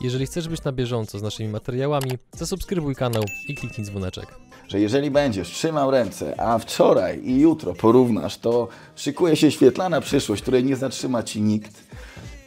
[0.00, 4.26] Jeżeli chcesz być na bieżąco z naszymi materiałami, zasubskrybuj kanał i kliknij dzwoneczek.
[4.68, 10.42] że jeżeli będziesz trzymał ręce, a wczoraj i jutro porównasz, to szykuje się świetlana przyszłość,
[10.42, 11.72] której nie zatrzyma ci nikt.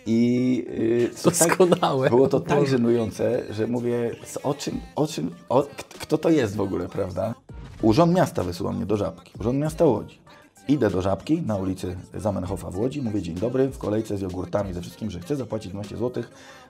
[0.05, 2.09] I yy, Doskonałe.
[2.09, 5.67] było to tak żenujące, że mówię, z o czym, o czym, o,
[5.99, 7.33] kto to jest w ogóle, prawda?
[7.81, 10.20] Urząd Miasta wysyła mnie do Żabki, Urząd Miasta Łodzi.
[10.67, 14.73] Idę do Żabki na ulicy Zamenhofa w Łodzi, mówię dzień dobry, w kolejce z jogurtami,
[14.73, 16.23] ze wszystkim, że chcę zapłacić 12 zł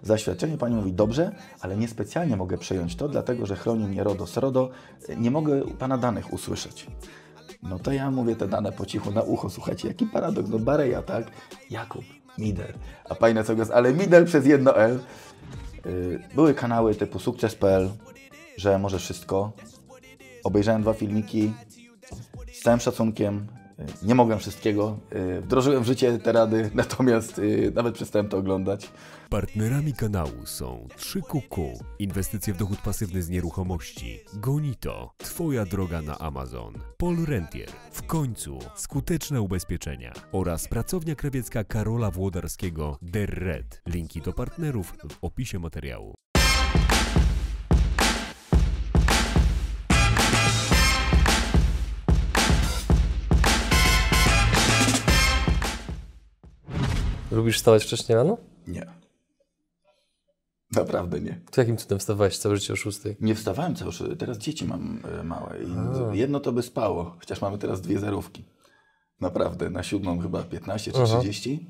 [0.03, 0.57] za świadczenie.
[0.57, 1.31] Pani mówi dobrze,
[1.61, 4.69] ale niespecjalnie mogę przejąć to, dlatego że chroni mnie RODO z RODO,
[5.17, 6.87] nie mogę Pana danych usłyszeć.
[7.63, 11.01] No to ja mówię te dane po cichu na ucho, słuchajcie, jaki paradoks, no Bareja,
[11.01, 11.25] tak?
[11.69, 12.03] Jakub,
[12.37, 12.73] Mider,
[13.09, 14.99] a Pani na co głos, ale Mider przez jedno L.
[15.85, 17.89] Yy, Były kanały typu sukces.pl,
[18.57, 19.51] że może wszystko.
[20.43, 21.53] Obejrzałem dwa filmiki
[22.53, 23.47] z całym szacunkiem.
[24.03, 24.99] Nie mogłem wszystkiego.
[25.11, 28.89] yy, Wdrożyłem w życie te rady, natomiast yy, nawet przestałem to oglądać.
[29.29, 36.73] Partnerami kanału są 3QQ, inwestycje w dochód pasywny z nieruchomości, Gonito, Twoja droga na Amazon,
[36.97, 43.81] Pol Rentier, w końcu skuteczne ubezpieczenia oraz pracownia krawiecka Karola Włodarskiego Der Red.
[43.87, 46.13] Linki do partnerów w opisie materiału.
[57.31, 58.37] Lubisz wstawać wcześniej rano?
[58.67, 58.85] Nie.
[60.71, 61.39] Naprawdę nie.
[61.51, 62.99] To jakim cudem wstawałeś całe życie o 6?
[63.19, 64.07] Nie wstawałem cały czas.
[64.19, 68.43] Teraz dzieci mam e, małe i jedno to by spało, chociaż mamy teraz dwie zerówki.
[69.21, 71.67] Naprawdę, na siódmą chyba 15 czy 30.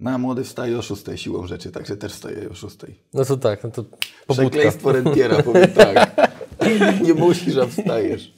[0.00, 2.76] Na młody wstaje o 6 siłą rzeczy, także też wstaje o 6.
[3.14, 4.50] No to tak, no to pobudka.
[4.50, 6.16] Przekleństwo rentiera, powiem tak.
[7.04, 8.34] Nie musisz, a wstajesz.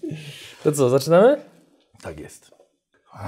[0.65, 1.43] To co, zaczynamy?
[2.03, 2.51] Tak jest.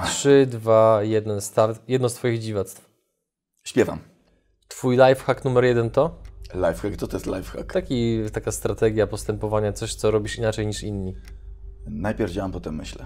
[0.05, 1.81] 3, 2, 1, start.
[1.87, 2.82] Jedno z Twoich dziwactw.
[3.63, 3.99] Śpiewam.
[4.67, 6.19] Twój lifehack numer jeden to?
[6.53, 7.73] Lifehack, co to jest lifehack?
[7.73, 11.15] Taki, taka strategia postępowania, coś, co robisz inaczej niż inni.
[11.85, 13.05] Najpierw działam, potem myślę.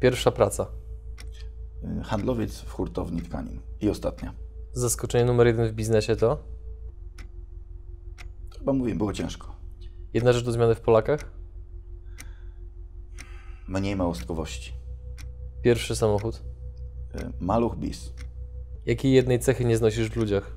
[0.00, 0.66] Pierwsza praca.
[2.04, 3.60] Handlowiec w hurtowni tkanin.
[3.80, 4.34] I ostatnia.
[4.72, 6.44] Zaskoczenie numer jeden w biznesie to?
[8.58, 9.56] Chyba mówię, było ciężko.
[10.14, 11.32] Jedna rzecz do zmiany w Polakach?
[13.68, 14.72] Mniej małostkowości.
[15.62, 16.42] Pierwszy samochód.
[17.14, 18.12] Y, Maluch bis.
[18.86, 20.56] Jakiej jednej cechy nie znosisz w ludziach?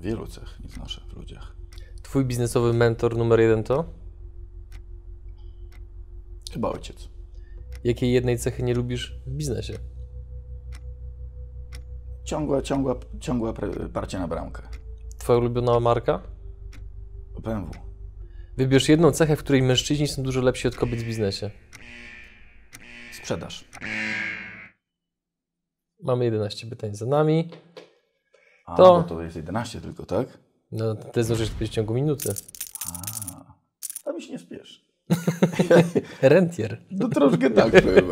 [0.00, 1.56] Wielu cech nie znoszę w ludziach.
[2.02, 3.84] Twój biznesowy mentor numer jeden to?
[6.52, 7.08] Chyba ojciec.
[7.84, 9.74] Jakiej jednej cechy nie lubisz w biznesie?
[12.24, 13.54] Ciągła, ciągła, ciągła
[13.92, 14.62] parcie na bramkę.
[15.18, 16.22] Twoja ulubiona marka?
[17.42, 17.70] BMW.
[18.56, 21.50] Wybierz jedną cechę, w której mężczyźni są dużo lepsi od kobiet w biznesie.
[23.30, 23.64] Sprzedaż.
[26.02, 27.48] Mamy 11 pytań za nami.
[28.66, 30.38] A, To- bo to jest 11 tylko, tak?
[30.72, 32.34] No, ty zdążysz odpowiedzieć w ciągu minuty.
[34.06, 34.84] A mi się nie spiesz.
[36.22, 36.80] Rentier.
[36.90, 38.06] No troszkę tak powiem.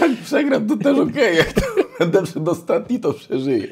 [0.00, 1.36] Jak przegram, to też okej.
[1.36, 1.60] Jak to
[1.98, 3.68] będę przedostatni, to przeżyję.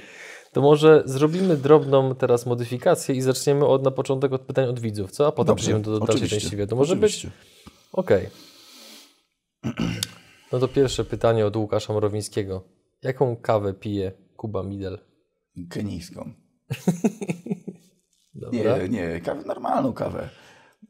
[0.53, 5.11] To może zrobimy drobną teraz modyfikację i zaczniemy od, na początek od pytań od widzów,
[5.11, 5.27] co?
[5.27, 6.77] A potem Dobrze, przejdziemy do, dalszej części wywiadu.
[6.77, 7.27] Może być?
[7.93, 8.29] Okej.
[10.53, 12.65] No to pierwsze pytanie od Łukasza Morowińskiego.
[13.03, 14.99] Jaką kawę pije Kuba Midel?
[15.71, 16.33] Kenijską.
[18.53, 20.29] Nie, nie, kawę, normalną kawę.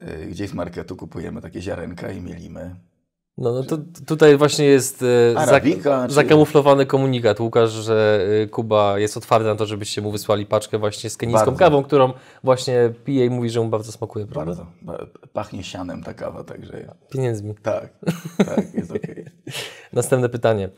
[0.02, 2.76] Y, Gdzieś z marketu kupujemy takie ziarenka i mielimy.
[3.38, 5.04] No, no to tutaj właśnie jest
[5.34, 10.10] e, Arabika, czy- zakamuflowany komunikat, Łukasz, że e, Kuba jest otwarty na to, żebyście mu
[10.12, 11.58] wysłali paczkę właśnie z kenijską Bardzo.
[11.58, 12.12] kawą, którą
[12.44, 14.46] właśnie pije i mówi, że mu bardzo smakuje, prawda?
[14.54, 14.66] Bardzo.
[14.82, 17.54] Ba- Pachnie sianem ta kawa, także Pieniędzmi.
[17.62, 17.88] tak,
[18.38, 19.24] tak, jest okej.
[19.92, 20.68] Następne pytanie.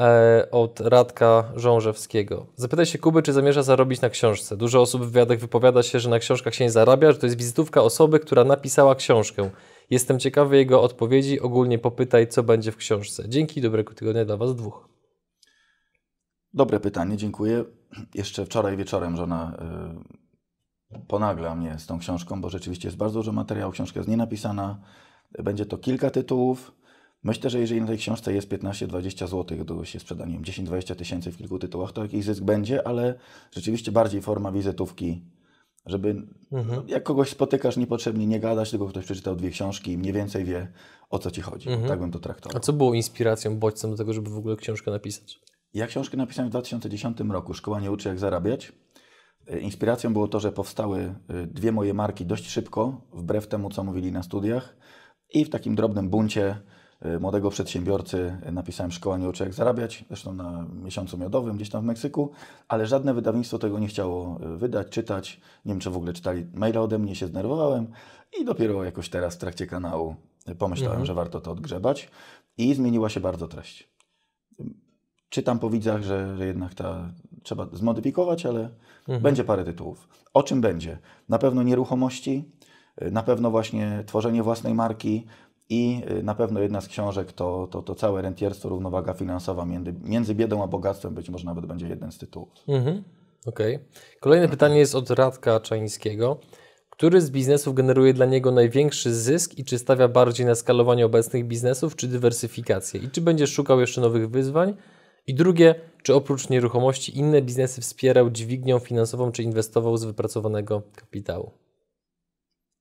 [0.00, 2.46] E, od Radka Żążewskiego.
[2.56, 4.56] Zapytaj się Kuby, czy zamierza zarobić na książce.
[4.56, 7.38] Dużo osób w wywiadach wypowiada się, że na książkach się nie zarabia, że to jest
[7.38, 9.50] wizytówka osoby, która napisała książkę.
[9.90, 11.40] Jestem ciekawy jego odpowiedzi.
[11.40, 13.28] Ogólnie popytaj, co będzie w książce.
[13.28, 14.88] Dzięki, dobrego tygodnia dla Was dwóch.
[16.54, 17.64] Dobre pytanie, dziękuję.
[18.14, 19.56] Jeszcze wczoraj wieczorem żona
[20.92, 23.72] y, ponagla mnie z tą książką, bo rzeczywiście jest bardzo dużo materiału.
[23.72, 24.78] Książka jest nienapisana.
[25.42, 26.72] Będzie to kilka tytułów.
[27.22, 30.94] Myślę, że jeżeli na tej książce jest 15-20 zł, do się sprzeda, nie wiem, 10-20
[30.94, 33.14] tysięcy w kilku tytułach, to jakiś zysk będzie, ale
[33.50, 35.22] rzeczywiście bardziej forma wizytówki,
[35.86, 40.12] żeby no, jak kogoś spotykasz niepotrzebnie nie gadać, tylko ktoś przeczytał dwie książki i mniej
[40.12, 40.72] więcej wie,
[41.10, 41.68] o co ci chodzi.
[41.88, 42.56] Tak bym to traktował.
[42.56, 45.40] A co było inspiracją, bodźcem do tego, żeby w ogóle książkę napisać?
[45.74, 47.54] Ja książkę napisałem w 2010 roku.
[47.54, 48.72] Szkoła nie uczy jak zarabiać.
[49.46, 53.84] E, Inspiracją było to, że powstały e, dwie moje marki dość szybko, wbrew temu, co
[53.84, 54.76] mówili na studiach.
[55.34, 56.60] I w takim drobnym buncie
[57.20, 61.82] młodego przedsiębiorcy y, napisałem Szkoła nie uczy jak zarabiać, zresztą na miesiącu miodowym gdzieś tam
[61.82, 62.30] w Meksyku,
[62.68, 65.40] ale żadne wydawnictwo tego nie chciało y, wydać, czytać.
[65.64, 67.86] Nie wiem, czy w ogóle czytali maila ode mnie, się zdenerwowałem
[68.40, 70.16] i dopiero jakoś teraz w trakcie kanału
[70.48, 72.10] y, pomyślałem, że warto to odgrzebać
[72.58, 73.88] i zmieniła się bardzo treść.
[75.28, 77.12] Czytam po widzach, że, że jednak ta
[77.42, 78.70] trzeba zmodyfikować, ale
[79.20, 80.08] będzie parę tytułów.
[80.34, 80.98] O czym będzie?
[81.28, 82.52] Na pewno nieruchomości,
[83.02, 85.26] y, na pewno właśnie tworzenie własnej marki
[85.68, 89.94] i y, na pewno jedna z książek to, to, to całe rentierstwo, równowaga finansowa między,
[90.02, 92.48] między biedą a bogactwem, być może nawet będzie jeden z tytułów.
[92.68, 93.04] Mhm.
[93.46, 93.78] Okej.
[94.20, 96.40] Kolejne pytanie jest od Radka Czańskiego.
[96.90, 101.46] Który z biznesów generuje dla niego największy zysk i czy stawia bardziej na skalowanie obecnych
[101.46, 103.00] biznesów, czy dywersyfikację?
[103.00, 104.74] I czy będziesz szukał jeszcze nowych wyzwań?
[105.26, 111.50] I drugie, czy oprócz nieruchomości inne biznesy wspierał dźwignią finansową, czy inwestował z wypracowanego kapitału?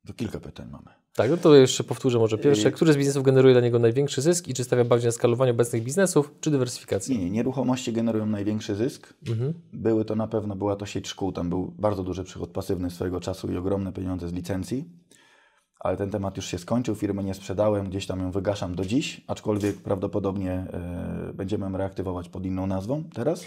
[0.07, 1.04] To kilka pytań mamy.
[1.15, 2.67] Tak, no to jeszcze powtórzę może pierwsze.
[2.67, 2.71] Yy.
[2.71, 5.83] Który z biznesów generuje dla niego największy zysk i czy stawia bardziej na skalowanie obecnych
[5.83, 7.17] biznesów, czy dywersyfikację?
[7.17, 9.13] Nie, nie, nieruchomości generują największy zysk.
[9.27, 9.53] Mhm.
[9.73, 13.19] Były to na pewno, była to sieć szkół, tam był bardzo duży przychód pasywny swojego
[13.19, 14.85] czasu i ogromne pieniądze z licencji.
[15.79, 19.21] Ale ten temat już się skończył, firmy nie sprzedałem, gdzieś tam ją wygaszam do dziś,
[19.27, 23.45] aczkolwiek prawdopodobnie e, będziemy ją reaktywować pod inną nazwą teraz.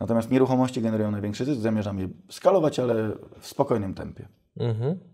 [0.00, 3.10] Natomiast nieruchomości generują największy zysk, zamierzam je skalować, ale
[3.40, 4.28] w spokojnym tempie.
[4.56, 5.13] Mhm.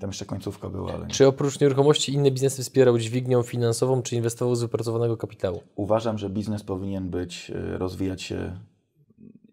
[0.00, 1.06] Tam jeszcze końcówka była, ale.
[1.06, 5.62] Czy oprócz nieruchomości inne biznesy wspierał dźwignią finansową, czy inwestował z wypracowanego kapitału?
[5.76, 8.60] Uważam, że biznes powinien być, e, rozwijać się,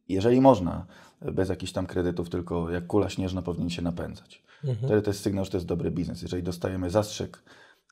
[0.09, 0.85] jeżeli można,
[1.21, 4.43] bez jakichś tam kredytów, tylko jak kula śnieżna powinien się napędzać.
[4.77, 6.21] Wtedy to jest sygnał, że to jest dobry biznes.
[6.21, 7.43] Jeżeli dostajemy zastrzyk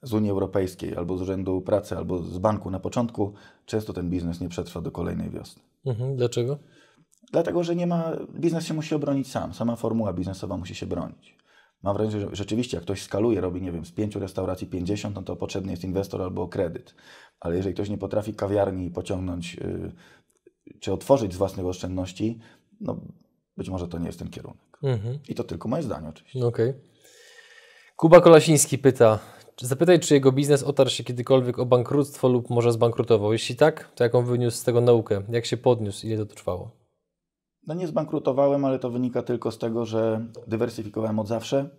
[0.03, 3.33] z Unii Europejskiej, albo z Urzędu Pracy, albo z banku na początku,
[3.65, 5.61] często ten biznes nie przetrwa do kolejnej wiosny.
[5.85, 6.15] Mhm.
[6.15, 6.57] Dlaczego?
[7.31, 9.53] Dlatego, że nie ma, biznes się musi obronić sam.
[9.53, 11.35] Sama formuła biznesowa musi się bronić.
[11.83, 15.21] Mam wrażenie, że rzeczywiście jak ktoś skaluje, robi, nie wiem, z pięciu restauracji 50, no
[15.21, 16.95] to potrzebny jest inwestor albo kredyt.
[17.39, 19.91] Ale jeżeli ktoś nie potrafi kawiarni pociągnąć, yy,
[20.79, 22.39] czy otworzyć z własnych oszczędności,
[22.81, 23.01] no
[23.57, 24.77] być może to nie jest ten kierunek.
[24.83, 25.19] Mhm.
[25.29, 26.45] I to tylko moje zdanie oczywiście.
[26.45, 26.73] Okej.
[27.95, 29.19] Kuba Kolasiński pyta,
[29.61, 33.33] zapytaj, czy jego biznes otarł się kiedykolwiek o bankructwo lub może zbankrutował.
[33.33, 35.21] Jeśli tak, to jaką wyniósł z tego naukę?
[35.29, 36.07] Jak się podniósł?
[36.07, 36.84] Ile to trwało?
[37.67, 41.69] No nie zbankrutowałem, ale to wynika tylko z tego, że dywersyfikowałem od zawsze.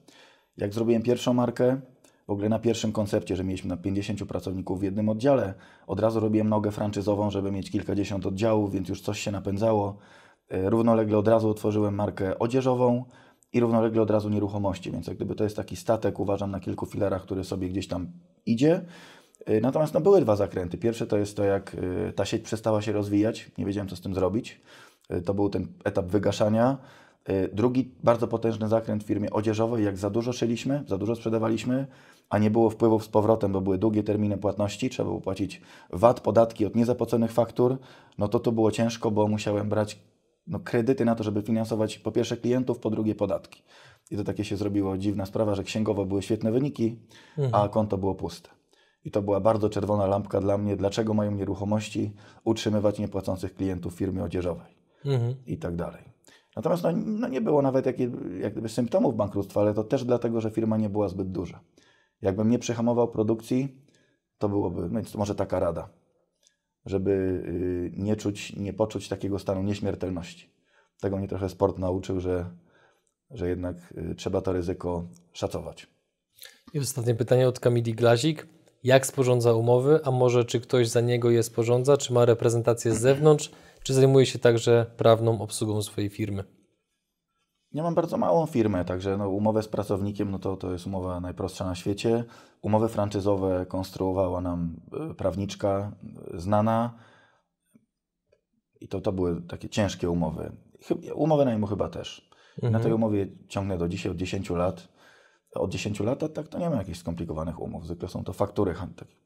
[0.56, 1.80] Jak zrobiłem pierwszą markę,
[2.26, 5.54] w ogóle na pierwszym koncepcie, że mieliśmy na 50 pracowników w jednym oddziale,
[5.86, 9.96] od razu robiłem nogę franczyzową, żeby mieć kilkadziesiąt oddziałów, więc już coś się napędzało.
[10.48, 13.04] E, Równolegle od razu otworzyłem markę odzieżową
[13.52, 16.86] i równolegle od razu nieruchomości, więc jak gdyby to jest taki statek, uważam, na kilku
[16.86, 18.12] filarach, który sobie gdzieś tam
[18.46, 18.84] idzie.
[19.46, 20.78] E, Natomiast no, były dwa zakręty.
[20.78, 21.76] Pierwsze to jest to, jak
[22.08, 24.60] e, ta sieć przestała się rozwijać, nie wiedziałem, co z tym zrobić.
[25.08, 26.78] E, To był ten etap wygaszania.
[27.24, 31.86] E, Drugi bardzo potężny zakręt w firmie odzieżowej, jak za dużo szyliśmy, za dużo sprzedawaliśmy,
[32.28, 35.60] a nie było wpływów z powrotem, bo były długie terminy płatności, trzeba było płacić
[35.90, 37.78] VAT, podatki od niezapłaconych faktur,
[38.18, 40.00] no to to było ciężko, bo musiałem brać
[40.46, 43.62] no, kredyty na to, żeby finansować po pierwsze klientów, po drugie podatki.
[44.10, 46.98] I to takie się zrobiło dziwna sprawa, że księgowo były świetne wyniki,
[47.52, 48.50] a konto było puste.
[49.04, 52.12] I to była bardzo czerwona lampka dla mnie, dlaczego mają nieruchomości
[52.44, 54.75] utrzymywać niepłacących klientów w firmie odzieżowej
[55.06, 55.34] Mhm.
[55.46, 56.02] i tak dalej.
[56.56, 58.10] Natomiast no, no nie było nawet jakie,
[58.40, 61.60] jak gdyby symptomów bankructwa, ale to też dlatego, że firma nie była zbyt duża.
[62.22, 63.82] Jakbym nie przehamował produkcji,
[64.38, 65.88] to byłoby, no więc może taka rada,
[66.86, 70.50] żeby y, nie czuć, nie poczuć takiego stanu nieśmiertelności.
[71.00, 72.50] Tego mnie trochę sport nauczył, że,
[73.30, 73.76] że jednak
[74.10, 75.86] y, trzeba to ryzyko szacować.
[76.74, 78.46] I ostatnie pytanie od Kamili Glazik.
[78.84, 83.00] Jak sporządza umowy, a może czy ktoś za niego je sporządza, czy ma reprezentację z
[83.00, 83.50] zewnątrz,
[83.86, 86.44] czy zajmuje się także prawną obsługą swojej firmy?
[87.72, 91.20] Ja mam bardzo małą firmę, także no, umowę z pracownikiem no to, to jest umowa
[91.20, 92.24] najprostsza na świecie.
[92.62, 95.92] Umowy franczyzowe konstruowała nam y, prawniczka
[96.34, 96.98] y, znana
[98.80, 100.56] i to, to były takie ciężkie umowy.
[101.14, 102.30] Umowę najmu chyba też.
[102.62, 104.88] Na tej umowie ciągnę do dzisiaj od 10 lat.
[105.54, 107.86] Od 10 lat tak to nie ma jakichś skomplikowanych umów.
[107.86, 108.74] Zwykle są to faktury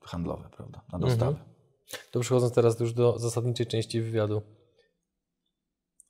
[0.03, 1.60] handlowe, prawda, na dostawę.
[2.11, 4.43] To przechodząc teraz już do zasadniczej części wywiadu.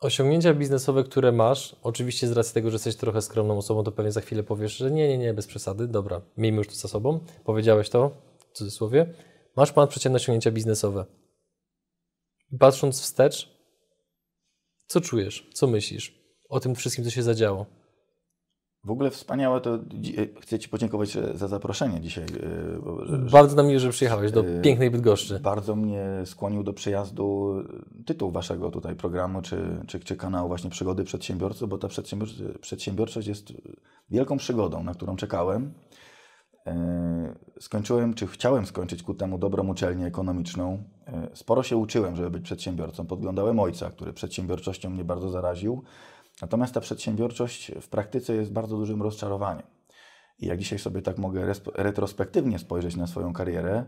[0.00, 4.12] Osiągnięcia biznesowe, które masz, oczywiście z racji tego, że jesteś trochę skromną osobą, to pewnie
[4.12, 7.20] za chwilę powiesz, że nie, nie, nie, bez przesady, dobra, miejmy już to za sobą.
[7.44, 9.14] Powiedziałeś to, w cudzysłowie.
[9.56, 11.06] Masz ponad przeciętne osiągnięcia biznesowe.
[12.58, 13.48] Patrząc wstecz,
[14.86, 17.66] co czujesz, co myślisz o tym wszystkim, co się zadziało?
[18.84, 19.78] W ogóle wspaniałe to.
[19.78, 22.24] dzi- Chcę Ci podziękować e, za zaproszenie dzisiaj.
[22.24, 25.40] e, Bardzo nam miło, że przyjechałeś do pięknej Bydgoszczy.
[25.40, 27.54] Bardzo mnie skłonił do przyjazdu
[28.06, 33.28] tytuł waszego tutaj programu, czy, czy, czy kanału właśnie Przygody Przedsiębiorców, bo ta przedsiębior- przedsiębiorczość
[33.28, 33.52] jest
[34.10, 35.72] wielką przygodą, na którą czekałem.
[36.66, 40.82] E, skończyłem, czy chciałem skończyć ku temu dobrą uczelnię ekonomiczną.
[41.06, 43.06] E, sporo się uczyłem, żeby być przedsiębiorcą.
[43.06, 45.82] Podglądałem ojca, który przedsiębiorczością mnie bardzo zaraził.
[46.42, 49.66] Natomiast ta przedsiębiorczość w praktyce jest bardzo dużym rozczarowaniem.
[50.38, 53.84] I jak dzisiaj sobie tak mogę retrospektywnie spojrzeć na swoją karierę,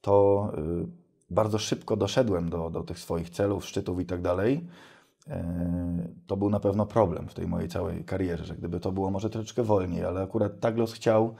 [0.00, 0.86] to y,
[1.30, 4.66] bardzo szybko doszedłem do, do tych swoich celów, szczytów i tak dalej.
[5.28, 5.44] E,
[6.26, 9.30] to był na pewno problem w tej mojej całej karierze, że gdyby to było może
[9.30, 11.34] troszeczkę wolniej, ale akurat tak los chciał,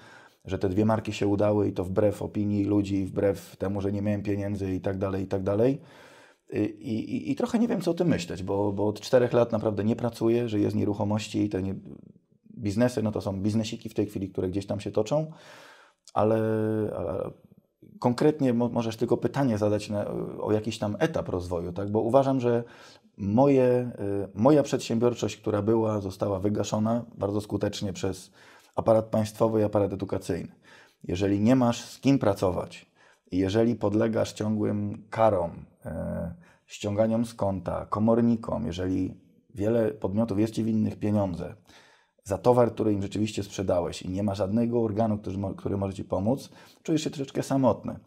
[0.45, 4.03] że te dwie marki się udały i to wbrew opinii ludzi, wbrew temu, że nie
[4.03, 5.81] miałem pieniędzy i tak dalej, i tak dalej.
[6.53, 9.53] I, i, i trochę nie wiem, co o tym myśleć, bo, bo od czterech lat
[9.53, 11.75] naprawdę nie pracuję, żyję z nieruchomości i te nie,
[12.59, 15.33] biznesy, no to są biznesiki w tej chwili, które gdzieś tam się toczą,
[16.15, 16.37] ale,
[16.97, 17.31] ale
[17.99, 20.07] konkretnie możesz tylko pytanie zadać na,
[20.41, 21.91] o jakiś tam etap rozwoju, tak?
[21.91, 22.65] bo uważam, że
[23.17, 28.31] moje, y, moja przedsiębiorczość, która była, została wygaszona bardzo skutecznie przez
[28.75, 30.53] aparat państwowy i aparat edukacyjny.
[31.05, 32.90] Jeżeli nie masz z kim pracować
[33.39, 35.51] jeżeli podlegasz ciągłym karom,
[35.85, 36.35] e,
[36.67, 39.15] ściąganiom z konta, komornikom, jeżeli
[39.55, 41.55] wiele podmiotów jest Ci winnych pieniądze
[42.25, 46.05] za towar, który im rzeczywiście sprzedałeś i nie ma żadnego organu, który, który może Ci
[46.05, 46.51] pomóc,
[46.83, 47.99] czujesz się troszeczkę samotny.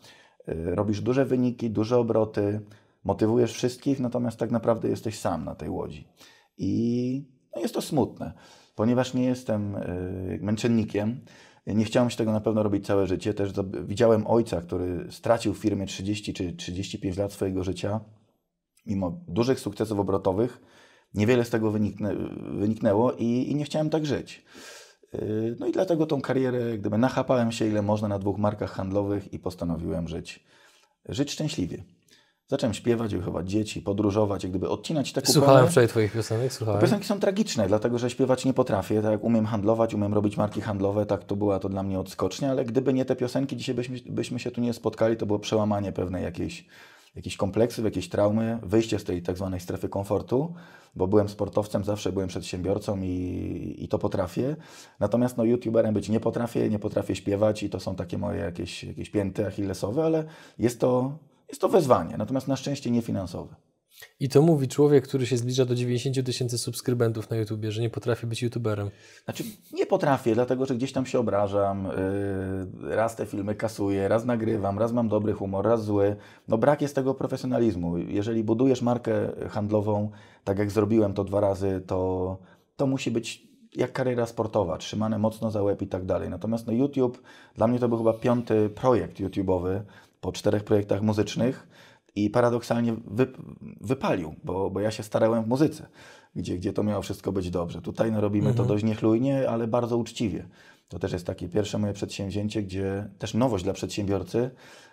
[0.48, 2.62] E, robisz duże wyniki, duże obroty,
[3.04, 6.08] motywujesz wszystkich, natomiast tak naprawdę jesteś sam na tej łodzi.
[6.58, 8.34] I no jest to smutne
[8.76, 11.22] ponieważ nie jestem y, męczennikiem.
[11.68, 13.34] Nie chciałem się tego na pewno robić całe życie.
[13.34, 13.52] Też
[13.84, 18.00] widziałem ojca, który stracił w firmie 30 czy 35 lat swojego życia,
[18.86, 20.62] mimo dużych sukcesów obrotowych.
[21.14, 22.16] Niewiele z tego wyniknę,
[22.60, 24.46] wyniknęło i, i nie chciałem tak żyć.
[25.16, 29.34] Y, no i dlatego tą karierę, gdyby nachapałem się ile można na dwóch markach handlowych
[29.34, 30.44] i postanowiłem żyć,
[31.10, 31.84] żyć szczęśliwie.
[32.54, 35.34] Zacząłem śpiewać, wychować dzieci, podróżować, jak gdyby odcinać te kupony.
[35.34, 36.82] Słuchałem wczoraj Twoich piosenek, słuchałem.
[36.82, 39.02] Piosenki są tragiczne, dlatego że śpiewać nie potrafię.
[39.02, 42.52] Tak jak umiem handlować, umiem robić marki handlowe, tak to była to dla mnie odskocznia,
[42.52, 45.92] ale gdyby nie te piosenki, dzisiaj byśmy, byśmy się tu nie spotkali, to było przełamanie
[45.92, 46.66] pewnej jakiejś,
[47.16, 50.54] jakichś kompleksów, jakiejś traumy, wyjście z tej tak zwanej strefy komfortu,
[50.96, 54.56] bo byłem sportowcem, zawsze byłem przedsiębiorcą i, i to potrafię.
[55.00, 58.84] Natomiast no, youtuberem być nie potrafię, nie potrafię śpiewać i to są takie moje jakieś,
[58.84, 60.24] jakieś pięty achillesowe, ale
[60.60, 61.18] jest to
[61.50, 63.56] jest to wezwanie, natomiast na szczęście nie finansowe.
[64.20, 67.90] I to mówi człowiek, który się zbliża do 90 tysięcy subskrybentów na YouTubie, że nie
[67.90, 68.90] potrafi być YouTuberem.
[69.26, 71.88] Znaczy, nie potrafię, dlatego że gdzieś tam się obrażam,
[72.84, 76.16] yy, raz te filmy kasuję, raz nagrywam, raz mam dobry humor, raz zły.
[76.48, 77.98] No brak jest tego profesjonalizmu.
[77.98, 79.14] Jeżeli budujesz markę
[79.50, 80.12] handlową,
[80.44, 82.38] tak jak zrobiłem to dwa razy, to,
[82.76, 86.30] to musi być jak kariera sportowa, trzymane mocno za łeb i tak dalej.
[86.30, 87.22] Natomiast no YouTube,
[87.56, 89.82] dla mnie to był chyba piąty projekt YouTube'owy,
[90.24, 91.68] po czterech projektach muzycznych
[92.16, 93.28] i paradoksalnie wy,
[93.82, 95.88] wypalił, bo, bo ja się starałem w muzyce,
[96.36, 97.82] gdzie, gdzie to miało wszystko być dobrze.
[97.82, 98.68] Tutaj no, robimy mhm.
[98.68, 100.48] to dość niechlujnie, ale bardzo uczciwie.
[100.90, 104.52] To też jest takie pierwsze moje przedsięwzięcie, gdzie też nowość dla przedsiębiorcy,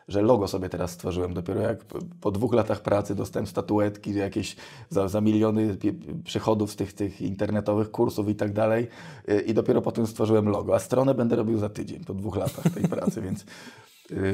[0.08, 1.34] że logo sobie teraz stworzyłem.
[1.34, 1.84] Dopiero jak
[2.20, 4.56] po dwóch latach pracy dostałem statuetki, jakieś
[4.88, 5.76] za, za miliony
[6.24, 8.88] przychodów z tych, tych internetowych kursów i tak dalej.
[9.28, 10.74] Y, I dopiero potem stworzyłem logo.
[10.74, 13.44] A stronę będę robił za tydzień, po dwóch latach tej pracy, więc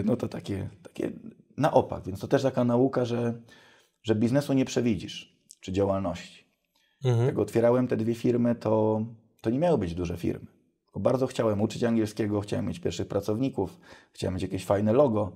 [0.04, 1.12] no to takie, takie
[1.56, 2.04] na opak.
[2.04, 3.34] Więc to też taka nauka, że,
[4.02, 6.46] że biznesu nie przewidzisz, czy działalności.
[7.04, 7.26] Mhm.
[7.26, 9.04] Jak otwierałem te dwie firmy, to,
[9.40, 10.46] to nie miały być duże firmy.
[10.94, 13.80] Bo bardzo chciałem uczyć angielskiego, chciałem mieć pierwszych pracowników,
[14.12, 15.32] chciałem mieć jakieś fajne logo.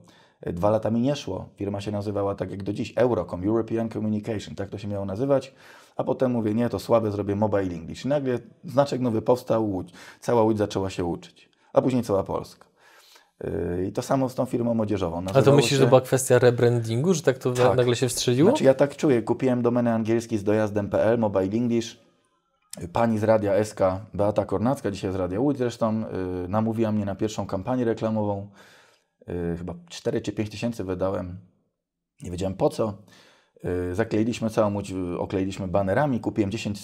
[0.46, 1.48] Y, dwa lata mi nie szło.
[1.56, 5.54] Firma się nazywała tak jak do dziś Eurocom, European Communication, tak to się miało nazywać.
[5.96, 8.04] A potem mówię, nie, to słabe, zrobię mobile English.
[8.04, 9.92] I nagle znaczek nowy powstał, Łódź.
[10.20, 11.50] Cała Łódź zaczęła się uczyć.
[11.72, 12.69] A później cała Polska.
[13.44, 15.24] Yy, I to samo z tą firmą młodzieżową.
[15.34, 15.76] A to myślisz, się...
[15.76, 17.76] że była kwestia rebrandingu, że tak to tak.
[17.76, 18.50] nagle się wstrzeliło?
[18.50, 19.22] Znaczy ja tak czuję.
[19.22, 22.00] Kupiłem domenę angielski z dojazdem.pl, Mobile English.
[22.92, 23.80] Pani z Radia SK,
[24.14, 28.50] Beata Kornacka, dzisiaj z Radia Łódź zresztą, yy, namówiła mnie na pierwszą kampanię reklamową.
[29.26, 31.38] Yy, chyba 4 czy 5 tysięcy wydałem.
[32.22, 32.94] Nie wiedziałem po co.
[33.64, 36.20] Yy, zakleiliśmy całą łódź, okleiliśmy banerami.
[36.20, 36.78] Kupiłem 10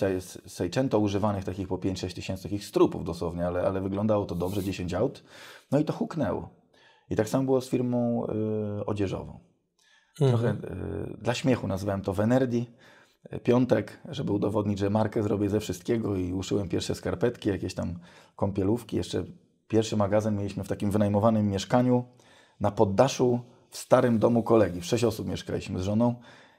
[0.46, 4.94] Seicento używanych, takich po 5-6 tysięcy, takich strupów dosłownie, ale, ale wyglądało to dobrze, 10
[4.94, 5.24] aut.
[5.70, 6.50] No i to huknęło.
[7.10, 8.26] I tak samo było z firmą
[8.80, 9.40] y, odzieżową.
[10.16, 10.56] Trochę y,
[11.22, 12.66] dla śmiechu nazwałem to Venerdi.
[13.42, 17.98] Piątek, żeby udowodnić, że markę zrobię ze wszystkiego i uszyłem pierwsze skarpetki, jakieś tam
[18.36, 18.96] kąpielówki.
[18.96, 19.24] Jeszcze
[19.68, 22.04] pierwszy magazyn mieliśmy w takim wynajmowanym mieszkaniu
[22.60, 23.40] na poddaszu
[23.70, 24.80] w starym domu kolegi.
[24.80, 26.14] W sześć osób mieszkaliśmy z żoną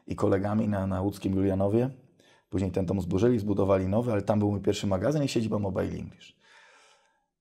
[0.08, 1.90] i kolegami na, na łódzkim Julianowie.
[2.50, 6.00] Później ten dom zburzyli, zbudowali nowy, ale tam był mój pierwszy magazyn i siedziba Mobile
[6.00, 6.38] English.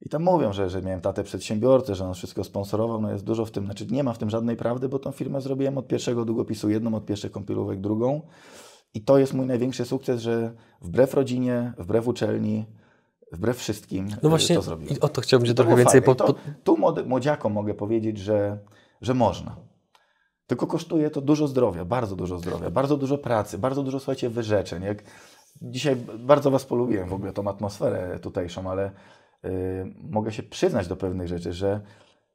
[0.00, 3.00] I tam mówią, że, że miałem tatę przedsiębiorcę, że on wszystko sponsorował.
[3.00, 5.40] No jest dużo w tym, znaczy nie ma w tym żadnej prawdy, bo tą firmę
[5.40, 8.22] zrobiłem od pierwszego długopisu jedną, od pierwszych kąpielówek drugą.
[8.94, 12.66] I to jest mój największy sukces, że wbrew rodzinie, wbrew uczelni,
[13.32, 14.96] wbrew wszystkim No właśnie, to zrobiłem.
[14.96, 16.18] i o to chciałbym się trochę więcej I pod...
[16.18, 18.58] to, Tu młodziakom mogę powiedzieć, że,
[19.00, 19.56] że można.
[20.46, 24.82] Tylko kosztuje to dużo zdrowia, bardzo dużo zdrowia, bardzo dużo pracy, bardzo dużo, słuchajcie, wyrzeczeń.
[24.82, 25.02] Jak
[25.62, 28.90] dzisiaj bardzo Was polubiłem w ogóle tą atmosferę tutejszą, ale
[29.42, 29.50] yy,
[30.10, 31.80] mogę się przyznać do pewnych rzeczy, że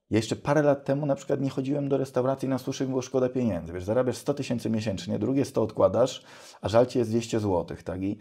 [0.10, 3.30] ja jeszcze parę lat temu na przykład nie chodziłem do restauracji na suszy, bo szkoda
[3.30, 3.74] pieniędzy.
[3.74, 6.24] Wiesz, zarabiasz 100 tysięcy miesięcznie, drugie 100 odkładasz,
[6.62, 8.03] a żal Ci jest 200 zł, tak?
[8.03, 8.18] I,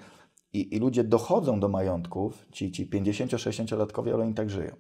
[0.53, 4.77] i, I ludzie dochodzą do majątków, ci, ci 50-60-latkowie, ale oni tak żyją.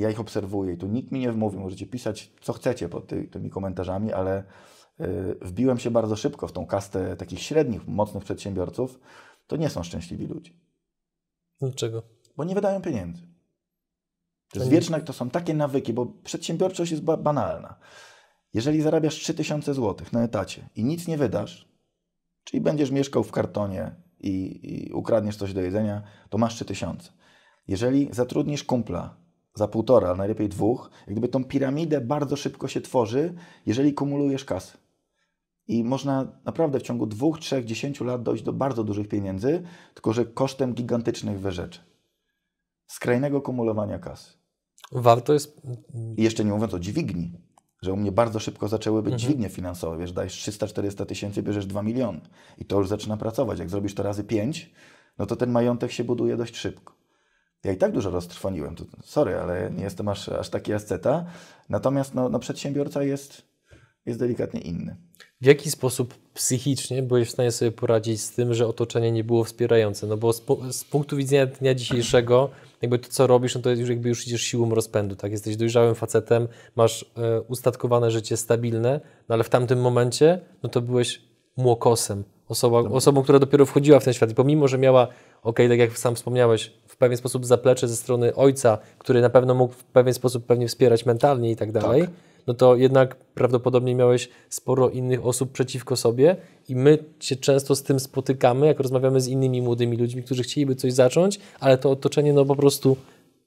[0.00, 3.28] Ja ich obserwuję i tu nikt mi nie wmówił, możecie pisać co chcecie pod ty,
[3.28, 4.44] tymi komentarzami, ale
[5.00, 9.00] y, wbiłem się bardzo szybko w tą kastę takich średnich, mocnych przedsiębiorców.
[9.46, 10.52] To nie są szczęśliwi ludzie,
[11.60, 12.02] Dlaczego?
[12.36, 13.22] bo nie wydają pieniędzy.
[14.52, 17.76] To jest wieczne, to są takie nawyki, bo przedsiębiorczość jest ba banalna.
[18.54, 21.68] Jeżeli zarabiasz 3000 zł na etacie i nic nie wydasz,
[22.44, 27.12] czyli będziesz mieszkał w kartonie i, i ukradniesz coś do jedzenia, to masz 3000.
[27.68, 29.16] Jeżeli zatrudnisz kumpla
[29.60, 33.34] za półtora, a najlepiej dwóch, jak gdyby tą piramidę bardzo szybko się tworzy,
[33.66, 34.78] jeżeli kumulujesz kasę.
[35.68, 39.62] I można naprawdę w ciągu dwóch, trzech, dziesięciu lat dojść do bardzo dużych pieniędzy,
[39.94, 41.84] tylko że kosztem gigantycznych wyrzeczeń.
[42.86, 44.32] Skrajnego kumulowania kasy.
[44.92, 45.60] Warto jest...
[46.16, 47.32] I jeszcze nie mówiąc o dźwigni,
[47.82, 49.18] że u mnie bardzo szybko zaczęły być Mhm.
[49.20, 49.98] dźwignie finansowe.
[49.98, 52.20] Wiesz, dajesz 300-400 tysięcy, bierzesz 2 miliony.
[52.58, 53.58] I to już zaczyna pracować.
[53.58, 54.72] Jak zrobisz to razy 5,
[55.18, 56.99] no to ten majątek się buduje dość szybko.
[57.64, 58.76] Ja i tak dużo roztrwoniłem.
[58.76, 61.24] To, sorry, ale nie jestem aż, aż taki asceta.
[61.68, 63.42] Natomiast no, no przedsiębiorca jest,
[64.06, 64.96] jest delikatnie inny.
[65.40, 69.44] W jaki sposób psychicznie byłeś w stanie sobie poradzić z tym, że otoczenie nie było
[69.44, 70.06] wspierające?
[70.06, 72.50] No bo z, z punktu widzenia dnia dzisiejszego,
[72.82, 75.32] jakby to, co robisz, no to już jakby już idziesz siłą rozpędu, tak?
[75.32, 80.80] Jesteś dojrzałym facetem, masz e, ustatkowane życie stabilne, no ale w tamtym momencie, no to
[80.80, 81.22] byłeś
[81.56, 85.08] młokosem, osoba, osobą, która dopiero wchodziła w ten świat i pomimo, że miała,
[85.42, 89.54] okej, tak jak sam wspomniałeś, w pewien sposób zaplecze ze strony ojca, który na pewno
[89.54, 92.06] mógł w pewien sposób pewnie wspierać mentalnie i tak dalej,
[92.46, 96.36] no to jednak prawdopodobnie miałeś sporo innych osób przeciwko sobie
[96.68, 100.74] i my się często z tym spotykamy, jak rozmawiamy z innymi młodymi ludźmi, którzy chcieliby
[100.74, 102.96] coś zacząć, ale to otoczenie no po prostu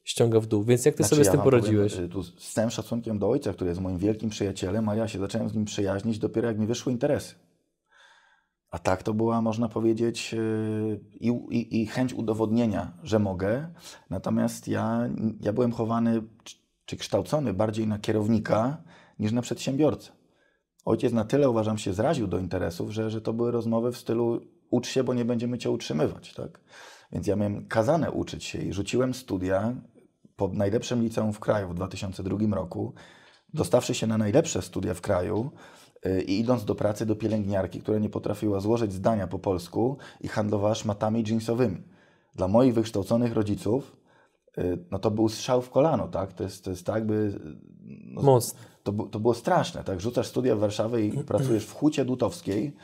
[0.03, 0.63] ściąga w dół.
[0.63, 1.93] Więc jak ty Znaczy, sobie z ja tym wam poradziłeś?
[1.93, 5.07] Powiem, y, tu z całym szacunkiem do ojca, który jest moim wielkim przyjacielem, a ja
[5.07, 7.35] się zacząłem z nim przyjaźnić dopiero jak mi wyszły interesy.
[8.73, 13.67] A tak to była, można powiedzieć, yy, i, i, i chęć udowodnienia, że mogę.
[14.09, 15.09] Natomiast ja,
[15.41, 16.23] ja byłem chowany
[16.85, 18.77] czy, kształcony bardziej na kierownika
[19.19, 20.11] niż na przedsiębiorcę.
[20.85, 24.41] Ojciec na tyle, uważam, się zraził do interesów, że, że to były rozmowy w stylu
[24.69, 26.33] ucz się, bo nie będziemy cię utrzymywać.
[26.33, 26.59] Tak?
[27.11, 29.75] Więc ja miałem kazane uczyć się i rzuciłem studia
[30.35, 32.93] po najlepszym liceum w kraju w 2002 roku,
[33.53, 35.51] dostawszy się na najlepsze studia w kraju
[36.27, 40.75] i idąc do pracy do pielęgniarki, która nie potrafiła złożyć zdania po polsku i handlowała
[40.75, 41.81] szmatami jeansowymi.
[42.35, 43.95] Dla moich wykształconych rodziców
[44.57, 46.33] yy, no to był strzał w kolano, tak?
[46.33, 47.39] To jest, to jest tak, by...
[48.05, 48.21] No,
[48.83, 50.01] to, to było straszne, tak?
[50.01, 52.75] Rzucasz studia w Warszawie i pracujesz w hucie dutowskiej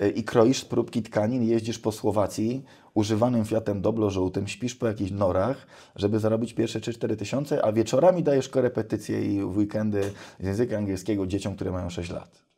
[0.00, 5.10] y, i kroisz próbki tkanin, jeździsz po Słowacji używanym Fiatem Doblo żółtym, śpisz po jakichś
[5.10, 10.76] norach, żeby zarobić pierwsze 3-4 tysiące, a wieczorami dajesz korepetycje i w weekendy z języka
[10.76, 12.51] angielskiego dzieciom, które mają 6 lat.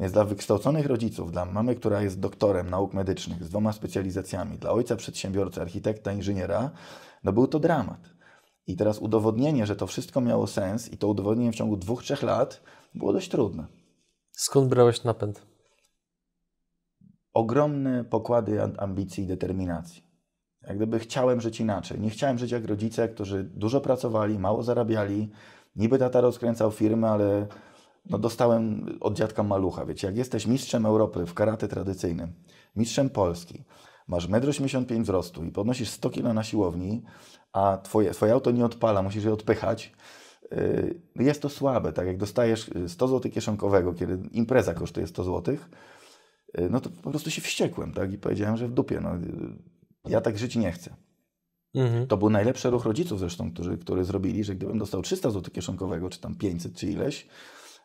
[0.00, 4.70] Więc dla wykształconych rodziców, dla mamy, która jest doktorem nauk medycznych z dwoma specjalizacjami, dla
[4.70, 6.70] ojca przedsiębiorcy, architekta, inżyniera,
[7.24, 8.00] no był to dramat.
[8.66, 12.22] I teraz udowodnienie, że to wszystko miało sens i to udowodnienie w ciągu dwóch, trzech
[12.22, 12.62] lat
[12.94, 13.66] było dość trudne.
[14.32, 15.42] Skąd brałeś napęd?
[17.32, 20.02] Ogromne pokłady am- ambicji i determinacji.
[20.62, 22.00] Jak gdyby chciałem żyć inaczej.
[22.00, 25.30] Nie chciałem żyć jak rodzice, którzy dużo pracowali, mało zarabiali.
[25.76, 27.46] Niby tata rozkręcał firmy, ale
[28.10, 29.86] no dostałem od dziadka malucha.
[29.86, 32.32] Wiecie, jak jesteś mistrzem Europy w karate tradycyjnym,
[32.76, 33.64] mistrzem Polski,
[34.08, 37.02] masz 1,85 m wzrostu i podnosisz 100 kg na siłowni,
[37.52, 39.92] a twoje, twoje auto nie odpala, musisz je odpychać,
[40.50, 41.92] yy, no jest to słabe.
[41.92, 45.56] Tak jak dostajesz y, 100 zł kieszonkowego, kiedy impreza kosztuje 100 zł,
[46.58, 48.12] yy, no to po prostu się wściekłem tak?
[48.12, 49.00] i powiedziałem, że w dupie.
[49.00, 50.96] No, yy, ja tak żyć nie chcę.
[51.74, 52.06] Mhm.
[52.06, 56.10] To był najlepszy ruch rodziców zresztą, którzy, który zrobili, że gdybym dostał 300 zł kieszonkowego,
[56.10, 57.28] czy tam 500, czy ileś,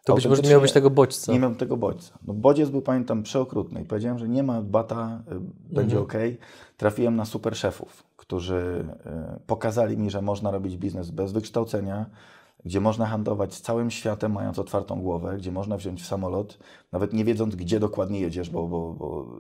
[0.06, 1.32] To być może miałbyś tego bodźca.
[1.34, 2.18] Nie miałem tego bodźca.
[2.28, 6.14] No, bodziec był, pamiętam, przeokrutny i powiedziałem, że nie ma bata, y, będzie ok.
[6.78, 8.86] Trafiłem na super szefów, którzy
[9.38, 12.06] y, pokazali mi, że można robić biznes bez wykształcenia,
[12.66, 16.60] gdzie można handlować z całym światem, mając otwartą głowę, gdzie można wziąć w samolot,
[16.92, 19.40] nawet nie wiedząc, gdzie dokładnie jedziesz, bo, bo, bo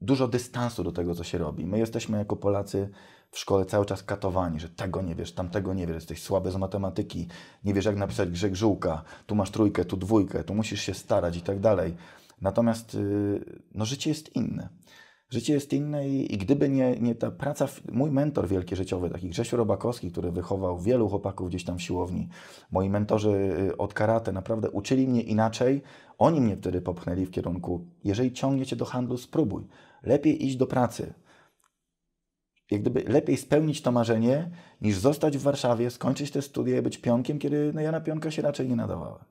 [0.00, 1.66] dużo dystansu do tego, co się robi.
[1.66, 2.88] My jesteśmy jako Polacy
[3.32, 6.56] w szkole cały czas katowani, że tego nie wiesz, tamtego nie wiesz, jesteś słaby z
[6.56, 7.28] matematyki,
[7.64, 11.36] nie wiesz jak napisać grzeg żółka, tu masz trójkę, tu dwójkę, tu musisz się starać
[11.36, 11.94] i tak dalej.
[12.40, 14.68] Natomiast yy, no, życie jest inne.
[15.30, 19.28] Życie jest inne i, i gdyby nie, nie ta praca, mój mentor wielki życiowy, taki
[19.28, 22.28] Grzesiu Robakowski, który wychował wielu chłopaków gdzieś tam w siłowni,
[22.70, 23.30] moi mentorzy
[23.70, 25.82] y, od karate naprawdę uczyli mnie inaczej,
[26.18, 29.66] oni mnie wtedy popchnęli w kierunku, jeżeli ciągniecie do handlu, spróbuj.
[30.02, 31.14] Lepiej iść do pracy.
[32.72, 36.98] Jak gdyby lepiej spełnić to marzenie, niż zostać w Warszawie, skończyć te studia i być
[36.98, 39.24] pionkiem, kiedy no ja na pionka się raczej nie nadawałem.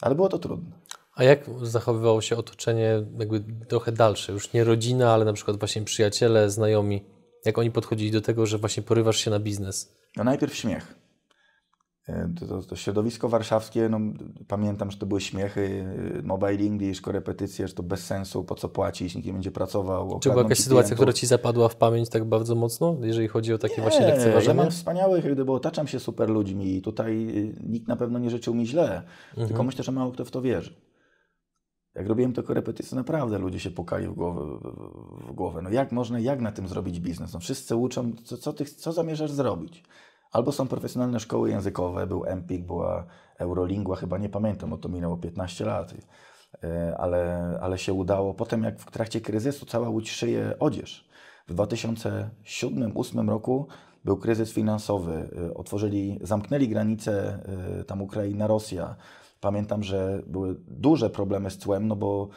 [0.00, 0.70] Ale było to trudne.
[1.14, 4.32] A jak zachowywało się otoczenie jakby trochę dalsze?
[4.32, 7.04] Już nie rodzina, ale na przykład właśnie przyjaciele, znajomi.
[7.44, 9.96] Jak oni podchodzili do tego, że właśnie porywasz się na biznes?
[10.16, 11.05] No najpierw śmiech.
[12.08, 14.00] E, to, to, środowisko warszawskie, no,
[14.48, 15.84] pamiętam, że to były śmiechy,
[16.18, 20.20] e, mobile English, korepetycje, że to bez sensu, po co płacić, nikt nie będzie pracował.
[20.20, 23.58] Czy była jakaś sytuacja, która Ci zapadła w pamięć tak bardzo mocno, jeżeli chodzi o
[23.58, 24.48] takie nie, właśnie lekceważenie?
[24.48, 28.30] ja mam wspaniałych, gdyby otaczam się super ludźmi i tutaj e, nikt na pewno nie
[28.30, 29.48] życzył mi źle, mhm.
[29.48, 30.74] tylko myślę, że mało kto w to wierzy.
[31.94, 34.58] Jak robiłem te korepetycje, naprawdę ludzie się pukali w głowę,
[35.28, 35.62] w głowę.
[35.62, 37.32] No jak można, jak na tym zrobić biznes?
[37.32, 39.82] No wszyscy uczą, co, co, ty, co zamierzasz zrobić?
[40.32, 43.06] Albo są profesjonalne szkoły językowe, był Empik, była
[43.38, 45.94] Eurolingua, chyba nie pamiętam, bo to minęło 15 lat,
[46.64, 48.34] e, ale, ale się udało.
[48.34, 51.08] Potem jak w trakcie kryzysu cała Łódź szyje odzież.
[51.48, 53.66] W 2007-2008 roku
[54.04, 57.38] był kryzys finansowy, e, otworzyli, zamknęli granice
[57.80, 58.96] e, tam Ukraina, Rosja.
[59.40, 62.28] Pamiętam, że były duże problemy z cłem, no bo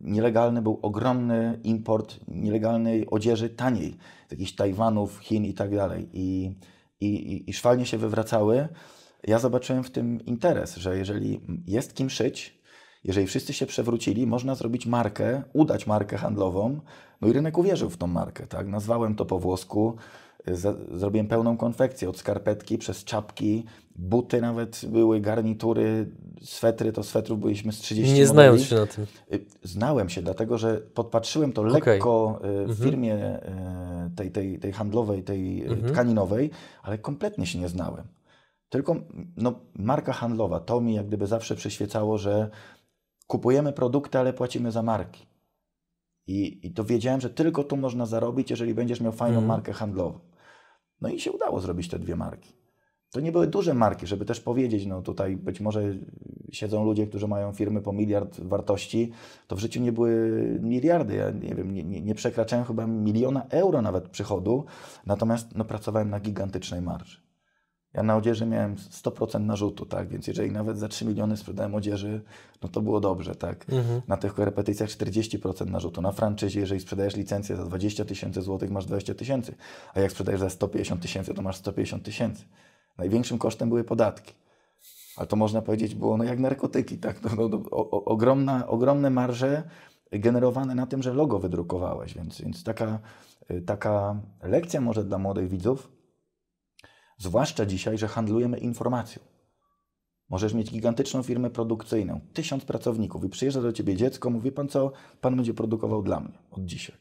[0.00, 3.96] nielegalny był ogromny import nielegalnej odzieży taniej,
[4.28, 6.08] z jakichś Tajwanów, Chin i tak dalej.
[6.12, 6.54] I
[7.00, 8.68] i, i, i szwalnie się wywracały,
[9.26, 12.58] ja zobaczyłem w tym interes, że jeżeli jest kim szyć,
[13.04, 16.80] jeżeli wszyscy się przewrócili, można zrobić markę, udać markę handlową,
[17.20, 18.68] no i rynek uwierzył w tą markę, tak?
[18.68, 19.96] Nazwałem to po włosku,
[20.92, 23.64] zrobiłem pełną konfekcję, od skarpetki przez czapki,
[23.96, 26.06] buty nawet były, garnitury,
[26.42, 29.06] swetry, to swetrów byliśmy z 30 Nie znając się na tym.
[29.32, 32.66] Y, znałem się, dlatego że podpatrzyłem to lekko okay.
[32.66, 32.76] w mhm.
[32.76, 35.92] firmie y, tej, tej, tej handlowej, tej y, mhm.
[35.92, 36.50] tkaninowej,
[36.82, 38.04] ale kompletnie się nie znałem.
[38.68, 38.96] Tylko
[39.36, 42.50] no, marka handlowa, to mi jak gdyby zawsze przyświecało, że
[43.26, 45.26] kupujemy produkty, ale płacimy za marki.
[46.26, 49.46] I, I to wiedziałem, że tylko tu można zarobić, jeżeli będziesz miał fajną mhm.
[49.46, 50.18] markę handlową.
[51.00, 52.52] No i się udało zrobić te dwie marki.
[53.10, 55.94] To nie były duże marki, żeby też powiedzieć, no tutaj być może
[56.52, 59.12] siedzą ludzie, którzy mają firmy po miliard wartości,
[59.46, 60.30] to w życiu nie były
[60.62, 61.14] miliardy.
[61.14, 64.64] Ja nie wiem, nie, nie, nie przekraczałem chyba miliona euro nawet przychodu,
[65.06, 67.27] natomiast no, pracowałem na gigantycznej marży.
[67.94, 70.08] Ja na odzieży miałem 100% narzutu, tak?
[70.08, 72.20] Więc jeżeli nawet za 3 miliony sprzedałem odzieży,
[72.62, 73.66] no to było dobrze, tak?
[73.68, 74.02] Mhm.
[74.08, 76.02] Na tych korepetycjach 40% narzutu.
[76.02, 79.54] Na franczyzie, jeżeli sprzedajesz licencję za 20 tysięcy złotych, masz 20 tysięcy.
[79.94, 82.44] A jak sprzedajesz za 150 tysięcy, to masz 150 tysięcy.
[82.98, 84.34] Największym kosztem były podatki.
[85.16, 87.22] Ale to można powiedzieć było no, jak narkotyki, tak?
[87.22, 89.62] No, no, no o, ogromna, ogromne marże
[90.12, 92.14] generowane na tym, że logo wydrukowałeś.
[92.14, 92.98] Więc, więc taka,
[93.66, 95.97] taka lekcja może dla młodych widzów,
[97.18, 99.22] Zwłaszcza dzisiaj, że handlujemy informacją.
[100.30, 104.92] Możesz mieć gigantyczną firmę produkcyjną, tysiąc pracowników i przyjeżdża do ciebie dziecko, mówi pan co,
[105.20, 106.96] pan będzie produkował dla mnie od dzisiaj.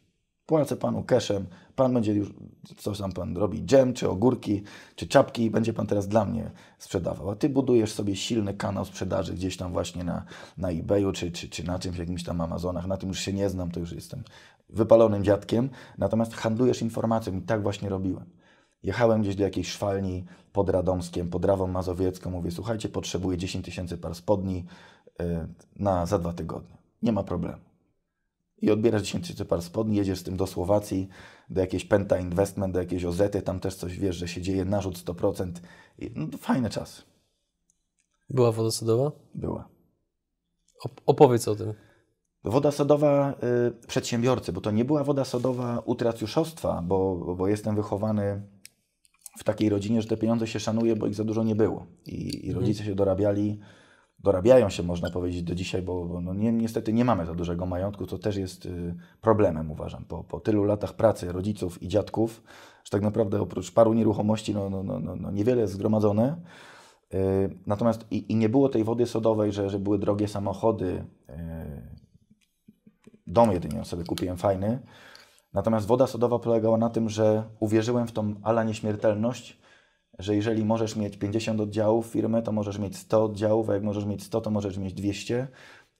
[0.45, 2.33] Płacę panu cashem, pan będzie już,
[2.77, 4.63] co tam pan robi, dżem, czy ogórki,
[4.95, 7.29] czy czapki i będzie pan teraz dla mnie sprzedawał.
[7.29, 10.25] A ty budujesz sobie silny kanał sprzedaży gdzieś tam właśnie na,
[10.57, 12.87] na eBayu, czy, czy, czy na czymś, jakimś tam Amazonach.
[12.87, 14.23] Na tym już się nie znam, to już jestem
[14.69, 15.69] wypalonym dziadkiem.
[15.97, 18.25] Natomiast handlujesz informacją i tak właśnie robiłem.
[18.83, 22.29] Jechałem gdzieś do jakiejś szwalni pod Radomskiem, pod Rawą Mazowiecką.
[22.29, 24.65] Mówię, słuchajcie, potrzebuję 10 tysięcy par spodni
[25.21, 26.77] y, na, za dwa tygodnie.
[27.01, 27.61] Nie ma problemu.
[28.61, 31.07] I odbierasz 10 tysięcy par spodni, jedziesz z tym do Słowacji,
[31.49, 34.97] do jakiejś Penta Investment, do jakiejś Ozety, tam też coś wiesz, że się dzieje, narzut
[34.97, 35.51] 100%.
[35.99, 37.01] I, no, fajne czasy.
[38.29, 39.11] Była woda sodowa?
[39.35, 39.69] Była.
[41.05, 41.73] Opowiedz o tym.
[42.43, 43.33] Woda sodowa
[43.83, 48.41] y, przedsiębiorcy, bo to nie była woda sodowa utracjuszostwa, bo, bo jestem wychowany
[49.37, 51.85] w takiej rodzinie, że te pieniądze się szanuje, bo ich za dużo nie było.
[52.05, 52.59] I, i mhm.
[52.59, 53.59] rodzice się dorabiali,
[54.19, 57.65] dorabiają się, można powiedzieć, do dzisiaj, bo, bo no nie, niestety nie mamy za dużego
[57.65, 60.05] majątku, co też jest y, problemem, uważam.
[60.05, 62.43] Po, po tylu latach pracy rodziców i dziadków,
[62.83, 66.41] że tak naprawdę oprócz paru nieruchomości, no, no, no, no, no niewiele jest zgromadzone.
[67.13, 67.17] Y,
[67.65, 71.05] natomiast i, i, nie było tej wody sodowej, że, że były drogie samochody.
[73.27, 74.79] Dom jedynie sobie kupiłem fajny.
[75.53, 79.59] Natomiast woda sodowa polegała na tym, że uwierzyłem w tą ala nieśmiertelność,
[80.19, 84.05] że jeżeli możesz mieć 50 oddziałów firmy, to możesz mieć 100 oddziałów, a jak możesz
[84.05, 85.47] mieć 100, to możesz mieć 200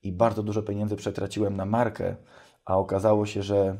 [0.04, 2.16] i bardzo dużo pieniędzy przetraciłem na markę,
[2.66, 3.78] a okazało się, że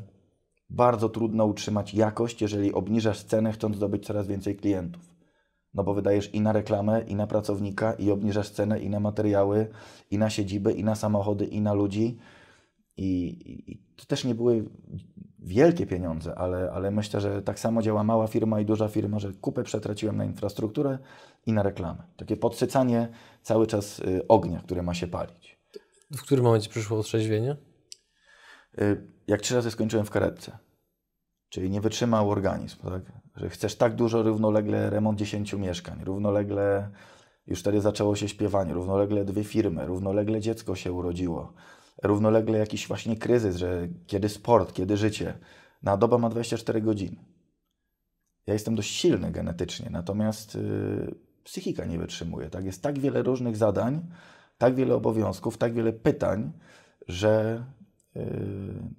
[0.70, 5.18] bardzo trudno utrzymać jakość, jeżeli obniżasz cenę, chcąc zdobyć coraz więcej klientów.
[5.74, 9.68] No bo wydajesz i na reklamę, i na pracownika, i obniżasz cenę, i na materiały,
[10.10, 12.18] i na siedziby, i na samochody, i na ludzi.
[12.96, 14.64] I, i to też nie były
[15.48, 19.32] wielkie pieniądze, ale, ale myślę, że tak samo działa mała firma i duża firma, że
[19.32, 20.98] kupę przetraciłem na infrastrukturę
[21.46, 22.02] i na reklamę.
[22.16, 23.08] Takie podsycanie
[23.42, 25.58] cały czas y, ognia, które ma się palić.
[26.16, 27.56] W którym momencie przyszło otrzeźwienie?
[28.78, 30.58] Y, jak trzy razy skończyłem w karetce,
[31.48, 33.02] czyli nie wytrzymał organizm, tak?
[33.36, 36.90] że chcesz tak dużo równolegle remont 10 mieszkań, równolegle
[37.46, 41.52] już wtedy zaczęło się śpiewanie, równolegle dwie firmy, równolegle dziecko się urodziło,
[42.02, 45.38] równolegle jakiś właśnie kryzys, że kiedy sport, kiedy życie.
[45.82, 47.24] Na doba ma 24 godziny.
[48.46, 52.50] Ja jestem dość silny genetycznie, natomiast yy, psychika nie wytrzymuje.
[52.50, 52.64] Tak?
[52.64, 54.06] Jest tak wiele różnych zadań,
[54.58, 56.52] tak wiele obowiązków, tak wiele pytań,
[57.08, 57.64] że
[58.14, 58.22] yy,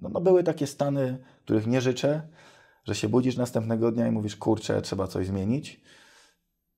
[0.00, 2.28] no, no były takie stany, których nie życzę,
[2.84, 5.80] że się budzisz następnego dnia i mówisz, kurczę, trzeba coś zmienić.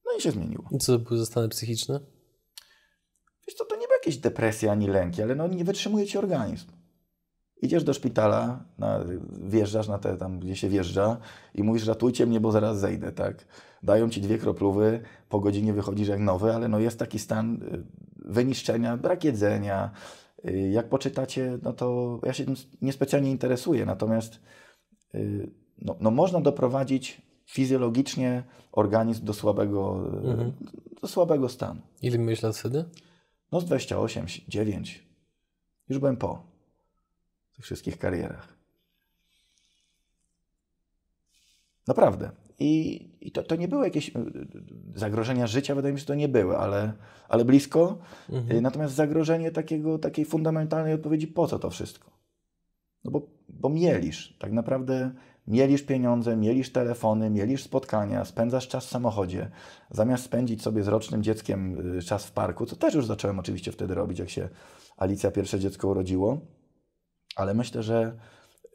[0.06, 0.68] No i się zmieniło.
[0.70, 2.00] I co to były za stany psychiczne?
[3.46, 6.66] Wiesz co, to jakieś depresje ani lęki, ale no nie wytrzymuje ci organizm.
[7.62, 9.00] Idziesz do szpitala, na,
[9.44, 11.16] wjeżdżasz na te tam, gdzie się wjeżdża
[11.54, 13.44] i mówisz, ratujcie mnie, bo zaraz zejdę, tak?
[13.82, 17.84] Dają ci dwie kroplówy, po godzinie wychodzisz jak nowy, ale no jest taki stan y,
[18.24, 19.90] wyniszczenia, brak jedzenia.
[20.48, 24.40] Y, Jak poczytacie, no to ja się tym niespecjalnie interesuję, natomiast
[25.14, 25.50] y,
[25.82, 30.52] no, no można doprowadzić fizjologicznie organizm do słabego, Mhm.
[31.02, 31.80] do słabego stanu.
[32.02, 32.84] Ile lat wtedy?
[33.52, 35.06] No z 28, 9.
[35.88, 36.42] Już byłem po
[37.56, 38.48] tych wszystkich karierach.
[41.86, 42.30] Naprawdę.
[42.58, 46.06] I, i to, to nie były jakieś y, y, zagrożenia życia, wydaje mi się, że
[46.06, 46.92] to nie były, ale,
[47.28, 47.98] ale blisko.
[48.28, 48.56] Mhm.
[48.58, 52.10] Y, Natomiast zagrożenie takiego, takiej fundamentalnej odpowiedzi, po co to wszystko?
[53.04, 55.14] No bo, bo mielisz, tak naprawdę
[55.46, 59.50] mielisz pieniądze, mielisz telefony, mielisz spotkania, spędzasz czas w samochodzie.
[59.90, 63.72] Zamiast spędzić sobie z rocznym dzieckiem y, czas w parku, co też już zacząłem oczywiście
[63.72, 64.48] wtedy robić, jak się
[64.96, 66.40] Alicja pierwsze dziecko urodziło,
[67.36, 68.18] ale myślę, że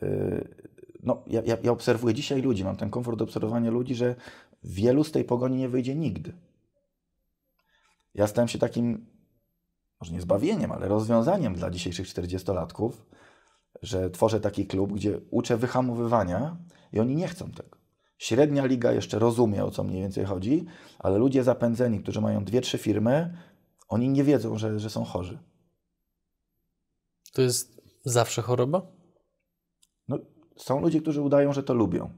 [0.04, 0.68] y,
[1.04, 4.16] no, ja, ja, obserwuję dzisiaj ludzi, mam ten komfort obserwowania ludzi, że
[4.64, 6.34] wielu z tej pogoni nie wyjdzie nigdy.
[8.14, 9.06] Ja stałem się takim,
[10.02, 12.92] może nie zbawieniem, ale rozwiązaniem dla dzisiejszych 40-latków,
[13.82, 16.58] że tworzę taki klub, gdzie uczę wyhamowywania
[16.94, 17.78] i oni nie chcą tego.
[18.18, 20.66] Średnia liga jeszcze rozumie, o co mniej więcej chodzi,
[21.00, 23.38] ale ludzie zapędzeni, którzy mają dwie, trzy firmy,
[23.88, 25.40] oni nie wiedzą, że, że są chorzy.
[27.34, 28.82] To jest zawsze choroba?
[30.08, 30.20] No,
[30.58, 32.10] są ludzie, którzy udają, że to lubią.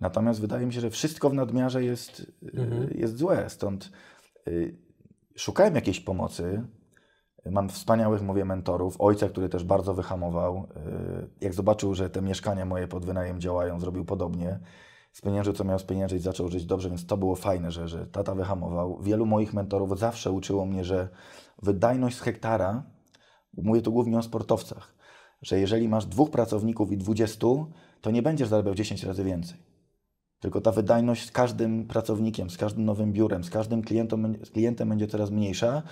[0.00, 2.90] Natomiast wydaje mi się, że wszystko w nadmiarze jest, y, Mhm.
[2.98, 3.50] jest złe.
[3.50, 3.90] Stąd
[4.48, 4.78] y,
[5.36, 6.62] szukałem jakiejś pomocy.
[7.50, 8.96] Mam wspaniałych, mówię, mentorów.
[8.98, 10.68] Ojca, który też bardzo wyhamował.
[10.76, 14.58] Y, jak zobaczył, że te mieszkania moje pod wynajem działają, zrobił podobnie.
[15.12, 18.98] Spieniężył, co miał spieniężyć, zaczął żyć dobrze, więc to było fajne, że, że tata wyhamował.
[19.02, 21.08] Wielu moich mentorów zawsze uczyło mnie, że
[21.62, 22.82] wydajność z hektara,
[23.56, 24.94] mówię tu głównie o sportowcach,
[25.42, 29.58] że jeżeli masz dwóch pracowników i dwudziestu, to nie będziesz zarabiał 10 razy więcej.
[30.40, 35.06] Tylko ta wydajność z każdym pracownikiem, z każdym nowym biurem, z każdym klientem, klientem będzie
[35.06, 35.82] coraz mniejsza.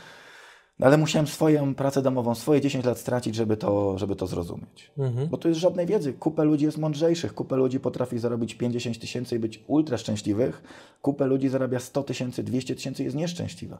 [0.78, 4.90] No ale musiałem swoją pracę domową, swoje 10 lat stracić, żeby to, żeby to zrozumieć.
[4.98, 5.28] Mhm.
[5.28, 6.12] Bo tu jest żadnej wiedzy.
[6.12, 7.34] Kupę ludzi jest mądrzejszych.
[7.34, 10.62] Kupę ludzi potrafi zarobić 50 tysięcy i być ultra szczęśliwych.
[11.02, 13.78] Kupę ludzi zarabia 100 tysięcy, 200 tysięcy i jest nieszczęśliwa.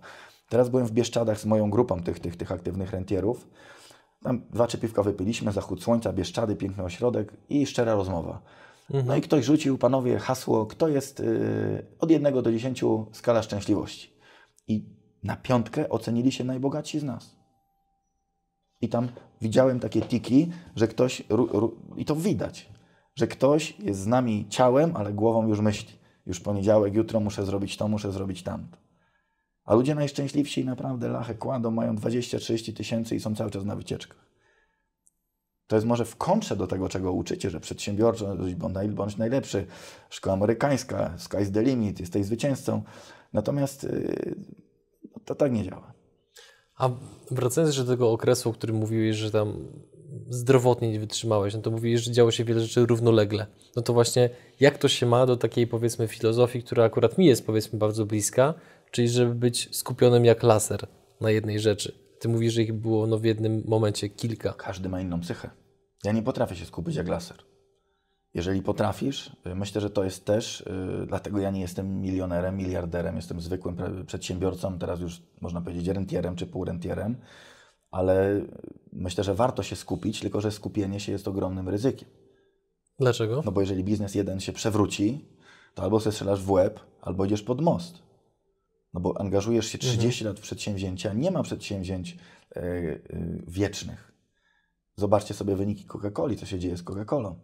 [0.49, 3.49] Teraz byłem w Bieszczadach z moją grupą tych, tych, tych aktywnych rentierów.
[4.23, 8.43] Tam dwa trzy piwka wypiliśmy, zachód słońca, Bieszczady, piękny ośrodek i szczera rozmowa.
[9.07, 14.13] No i ktoś rzucił, panowie, hasło, kto jest y, od 1 do 10 skala szczęśliwości.
[14.69, 14.85] I
[15.23, 17.37] na piątkę ocenili się najbogatsi z nas.
[18.81, 19.09] I tam
[19.41, 22.69] widziałem takie tiki, że ktoś, ru, ru, i to widać,
[23.15, 25.99] że ktoś jest z nami ciałem, ale głową już myśli.
[26.27, 28.79] Już poniedziałek, jutro muszę zrobić to, muszę zrobić tamto.
[29.65, 34.33] A ludzie najszczęśliwsi naprawdę lachę kładą, mają 20-30 tysięcy i są cały czas na wycieczkach.
[35.67, 39.67] To jest może w kontrze do tego, czego uczycie, że przedsiębiorczość, bądź, naj- bądź najlepszy,
[40.11, 42.83] szkoła amerykańska, sky's the limit, jesteś zwycięzcą.
[43.33, 44.35] Natomiast yy,
[45.25, 45.93] to tak nie działa.
[46.77, 46.91] A
[47.31, 49.69] wracając jeszcze do tego okresu, o którym mówiłeś, że tam
[50.29, 53.47] zdrowotnie nie wytrzymałeś, no to mówiłeś, że działo się wiele rzeczy równolegle.
[53.77, 54.31] No to właśnie
[54.61, 58.55] jak to się ma do takiej powiedzmy filozofii, która akurat mi jest powiedzmy bardzo bliska,
[58.91, 60.87] czyli żeby być skupionym jak laser
[61.21, 61.99] na jednej rzeczy.
[62.21, 64.53] Ty mówisz, że ich było no, w jednym momencie kilka.
[64.53, 65.51] Każdy ma inną psychę.
[66.05, 67.52] Ja nie potrafię się skupić jak laser.
[68.35, 73.17] Jeżeli potrafisz, y, myślę, że to jest też, y, dlatego ja nie jestem milionerem, miliarderem,
[73.17, 77.17] jestem zwykłym przedsiębiorcą, teraz już można powiedzieć rentierem czy półrentierem,
[77.91, 78.41] ale
[78.93, 82.09] myślę, że warto się skupić, tylko że skupienie się jest ogromnym ryzykiem.
[82.99, 83.43] Dlaczego?
[83.45, 85.25] No bo jeżeli biznes jeden się przewróci,
[85.75, 88.03] to albo sobie strzelasz w łeb, albo idziesz pod most.
[88.95, 92.17] No bo angażujesz się 30 lat w przedsięwzięcia, nie ma przedsięwzięć
[92.57, 93.01] e, e,
[93.49, 94.13] wiecznych.
[94.97, 97.35] Zobaczcie sobie wyniki Coca-Coli, co się dzieje z Coca-Colą.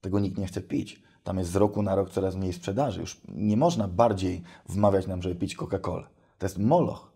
[0.00, 1.02] Tego nikt nie chce pić.
[1.24, 3.00] Tam jest z roku na rok coraz mniej sprzedaży.
[3.00, 6.04] Już nie można bardziej wmawiać nam, żeby pić Coca-Colę.
[6.38, 7.12] To jest moloch.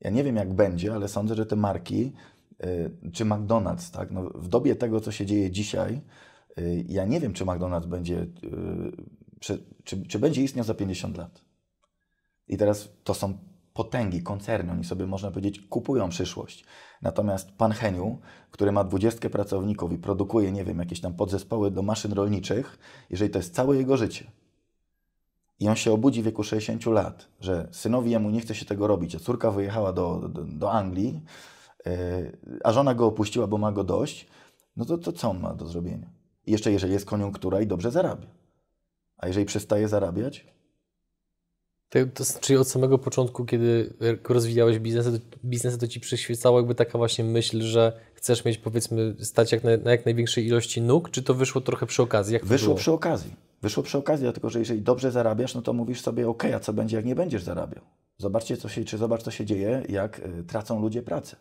[0.00, 2.12] Ja nie wiem, jak będzie, ale sądzę, że te marki,
[2.64, 6.00] y, czy McDonald's, tak, no, w dobie tego, co się dzieje dzisiaj,
[6.58, 8.26] y, ja nie wiem, czy McDonald's będzie, y,
[9.40, 11.44] czy, czy, czy będzie istniał za 50 lat.
[12.48, 13.38] I teraz to są
[13.76, 16.64] potęgi, koncerny, oni sobie, można powiedzieć, kupują przyszłość.
[17.02, 18.18] Natomiast pan Heniu,
[18.50, 22.78] który ma 20 pracowników i produkuje, nie wiem, jakieś tam podzespoły do maszyn rolniczych,
[23.10, 24.24] jeżeli to jest całe jego życie,
[25.60, 28.86] i on się obudzi w wieku 60 lat, że synowi jemu nie chce się tego
[28.86, 31.20] robić, a córka wyjechała do, do, do Anglii,
[31.86, 34.26] yy, a żona go opuściła, bo ma go dość,
[34.76, 36.10] no to, to co on ma do zrobienia?
[36.46, 38.26] I jeszcze jeżeli jest koniunktura i dobrze zarabia.
[39.16, 40.55] A jeżeli przestaje zarabiać,
[41.88, 43.94] to, to, czyli od samego początku, kiedy
[44.28, 49.16] rozwijałeś biznes, to, biznes, to ci przyświecała jakby taka właśnie myśl, że chcesz mieć powiedzmy
[49.20, 52.34] stać jak na, na jak największej ilości nóg, czy to wyszło trochę przy okazji?
[52.34, 53.34] Jak wyszło przy okazji.
[53.62, 56.72] Wyszło przy okazji, dlatego że jeżeli dobrze zarabiasz, no to mówisz sobie, ok, a co
[56.72, 57.84] będzie, jak nie będziesz zarabiał?
[58.18, 61.36] Zobaczcie, co się, czy zobacz, co się dzieje, jak y, tracą ludzie pracę.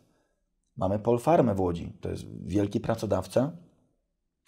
[0.78, 3.52] Mamy Polfarmę w Łodzi, to jest wielki pracodawca,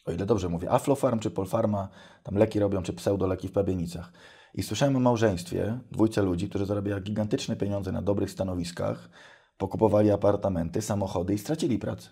[0.05, 1.89] o ile dobrze mówię, Aflofarm czy Polfarma,
[2.23, 4.12] tam leki robią, czy pseudoleki w Pabienicach.
[4.58, 9.10] I słyszałem o małżeństwie, dwójce ludzi, którzy zarabiali gigantyczne pieniądze na dobrych stanowiskach,
[9.58, 12.10] pokupowali apartamenty, samochody i stracili pracę.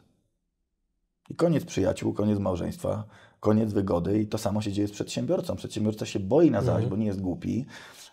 [1.30, 3.04] I koniec przyjaciół, koniec małżeństwa,
[3.40, 5.56] koniec wygody i to samo się dzieje z przedsiębiorcą.
[5.56, 6.90] Przedsiębiorca się boi na zaś, mm.
[6.90, 7.66] bo nie jest głupi,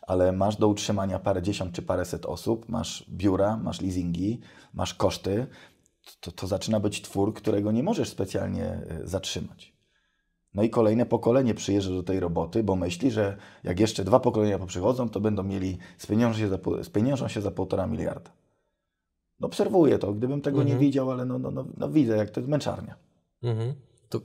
[0.02, 4.40] ale masz do utrzymania parę dziesiąt czy paręset osób, masz biura, masz leasingi,
[4.74, 5.46] masz koszty,
[6.20, 9.72] to, to zaczyna być twór, którego nie możesz specjalnie e, zatrzymać.
[10.54, 14.58] No i kolejne pokolenie przyjeżdża do tej roboty, bo myśli, że jak jeszcze dwa pokolenia
[14.58, 18.30] poprzychodzą, to będą mieli, spieniążą się za, spieniążą się za półtora miliarda.
[19.40, 20.76] No obserwuję to, gdybym tego mhm.
[20.76, 22.94] nie widział, ale no, no, no, no, widzę, jak to jest męczarnia.
[23.42, 23.74] Mhm.
[24.08, 24.20] To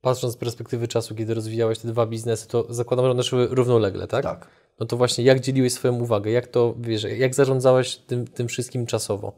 [0.00, 4.06] patrząc z perspektywy czasu, kiedy rozwijałeś te dwa biznesy, to zakładam, że one szły równolegle,
[4.06, 4.24] tak?
[4.24, 4.48] Tak.
[4.80, 6.30] No to właśnie, jak dzieliłeś swoją uwagę?
[6.30, 9.32] Jak to, wiesz, jak zarządzałeś tym, tym wszystkim czasowo?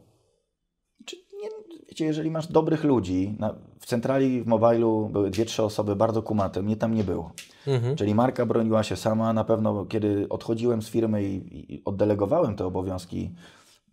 [1.95, 6.21] Wiecie, jeżeli masz dobrych ludzi, na, w centrali w mobilu były dwie, trzy osoby bardzo
[6.21, 7.31] kumate, mnie tam nie było.
[7.67, 7.95] Mhm.
[7.95, 9.33] Czyli marka broniła się sama.
[9.33, 13.31] Na pewno, kiedy odchodziłem z firmy i, i oddelegowałem te obowiązki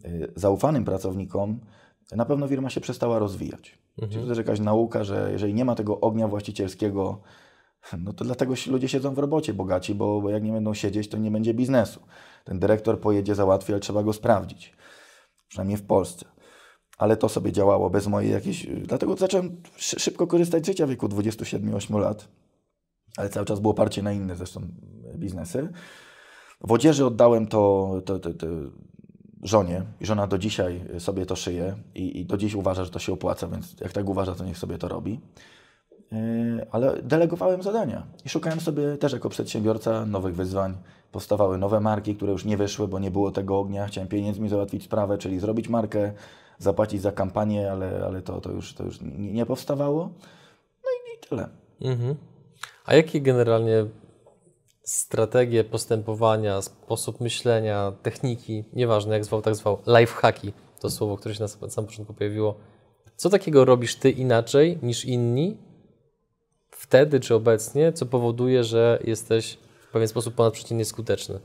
[0.04, 1.60] y, zaufanym pracownikom,
[2.16, 3.78] na pewno firma się przestała rozwijać.
[3.90, 4.12] Mhm.
[4.12, 7.20] Czyli to też jakaś nauka, że jeżeli nie ma tego ognia właścicielskiego,
[7.98, 11.18] no to dlatego ludzie siedzą w robocie bogaci, bo, bo jak nie będą siedzieć, to
[11.18, 12.00] nie będzie biznesu.
[12.44, 14.72] Ten dyrektor pojedzie, załatwi, ale trzeba go sprawdzić.
[15.48, 16.31] Przynajmniej w Polsce
[17.02, 18.66] ale to sobie działało bez mojej jakiejś...
[18.66, 22.28] Dlatego zacząłem szybko korzystać z życia w wieku 27-8 lat,
[23.16, 24.60] ale cały czas było oparcie na inne zresztą
[25.16, 25.68] biznesy.
[26.60, 28.46] W odzieży oddałem to, to, to, to
[29.42, 32.98] żonie i żona do dzisiaj sobie to szyje i, i do dziś uważa, że to
[32.98, 35.20] się opłaca, więc jak tak uważa, to niech sobie to robi.
[36.12, 40.74] Yy, ale delegowałem zadania i szukałem sobie też jako przedsiębiorca nowych wyzwań.
[41.12, 43.86] Powstawały nowe marki, które już nie wyszły, bo nie było tego ognia.
[43.86, 46.12] Chciałem pieniędzmi załatwić sprawę, czyli zrobić markę,
[46.62, 50.04] zapłacić za kampanię, ale, ale to, to już, to już nie, powstawało.
[50.84, 51.48] No i, i tyle.
[51.80, 52.16] Mhm.
[52.84, 53.86] A jakie generalnie
[54.84, 61.42] strategie postępowania, sposób myślenia, techniki, nieważne jak zwał, tak zwał, lifehacki, to słowo, które się
[61.42, 62.54] na samym początku pojawiło.
[63.16, 65.56] Co takiego robisz ty inaczej niż inni
[66.70, 71.40] wtedy czy obecnie, co powoduje, że jesteś w pewien sposób ponadprzeciętnie skuteczny?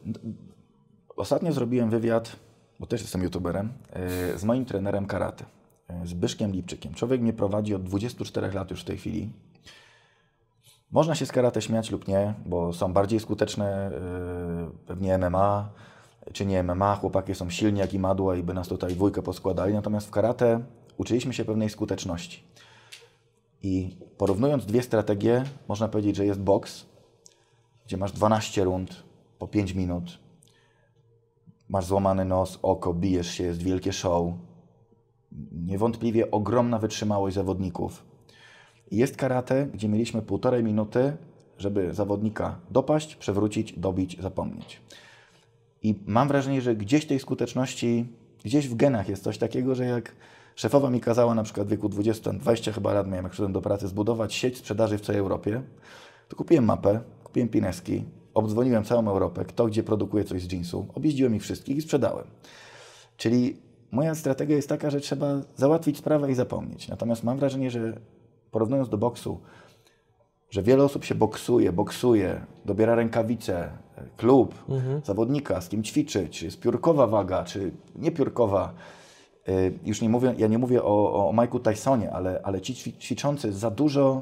[1.16, 2.36] Ostatnio zrobiłem wywiad
[2.80, 5.46] bo też jestem youtuberem, e, z moim trenerem karate,
[5.88, 6.94] e, z Byszkiem Lipczykiem.
[6.94, 9.30] Człowiek mnie prowadzi od 24 lat już w tej chwili.
[10.92, 13.92] Można się z karate śmiać lub nie, bo są bardziej skuteczne e,
[14.88, 15.70] pewnie MMA,
[16.34, 16.96] czy nie MMA.
[16.96, 19.74] Chłopaki są silni jak i madła i by nas tutaj dwójkę poskładali.
[19.74, 20.60] Natomiast w karate
[20.98, 22.44] uczyliśmy się pewnej skuteczności.
[23.64, 26.86] I porównując dwie strategie, można powiedzieć, że jest boks,
[27.86, 29.04] gdzie masz 12 rund
[29.40, 30.20] po 5 minut,
[31.70, 34.34] masz złamany nos, oko, bijesz się, jest wielkie show.
[35.52, 38.06] Niewątpliwie ogromna wytrzymałość zawodników.
[38.92, 41.18] Jest karate, gdzie mieliśmy półtorej minuty,
[41.58, 44.82] żeby zawodnika dopaść, przewrócić, dobić, zapomnieć.
[45.84, 48.08] I mam wrażenie, że gdzieś tej skuteczności,
[48.44, 50.16] gdzieś w genach jest coś takiego, że jak
[50.56, 53.62] szefowa mi kazała na przykład w wieku 20, 20 chyba lat miałem, jak szedłem do
[53.62, 55.62] pracy, zbudować sieć sprzedaży w całej Europie,
[56.30, 58.04] to kupiłem mapę, kupiłem pineski,
[58.38, 62.28] obdzwoniłem całą Europę, kto gdzie produkuje coś z jeansu, objeździłem ich wszystkich i sprzedałem.
[63.18, 63.58] Czyli
[63.92, 66.88] moja strategia jest taka, że trzeba załatwić sprawę i zapomnieć.
[66.88, 68.00] Natomiast mam wrażenie, że
[68.52, 69.40] porównując do boksu,
[70.50, 73.70] że wiele osób się boksuje, boksuje, dobiera rękawice,
[74.18, 75.02] klub, mhm.
[75.06, 78.74] zawodnika, z kim ćwiczyć, czy jest piórkowa waga, czy niepiórkowa.
[79.50, 83.54] Y, już nie mówię, ja nie mówię o, o Mike'u Tysonie, ale, ale ci ćwiczący
[83.54, 84.22] za dużo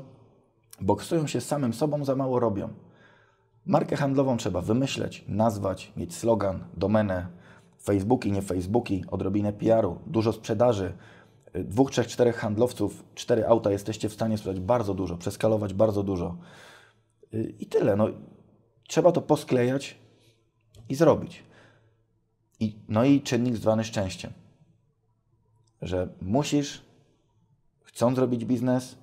[0.82, 2.70] boksują się z samym sobą, za mało robią.
[3.66, 7.28] Markę handlową trzeba wymyśleć, nazwać, mieć slogan, domenę,
[7.84, 10.94] Facebooki, nie Facebooki, odrobinę PR-u, dużo sprzedaży.
[11.54, 16.38] Dwóch, trzech, czterech handlowców, cztery auta jesteście w stanie sprzedać bardzo dużo, przeskalować bardzo dużo.
[17.60, 17.96] I tyle.
[17.96, 18.08] No,
[18.88, 19.98] trzeba to posklejać
[20.90, 21.44] i zrobić.
[22.60, 24.32] I, no i czynnik zwany szczęściem.
[25.82, 26.82] Że musisz,
[27.84, 28.98] chcąc zrobić biznes,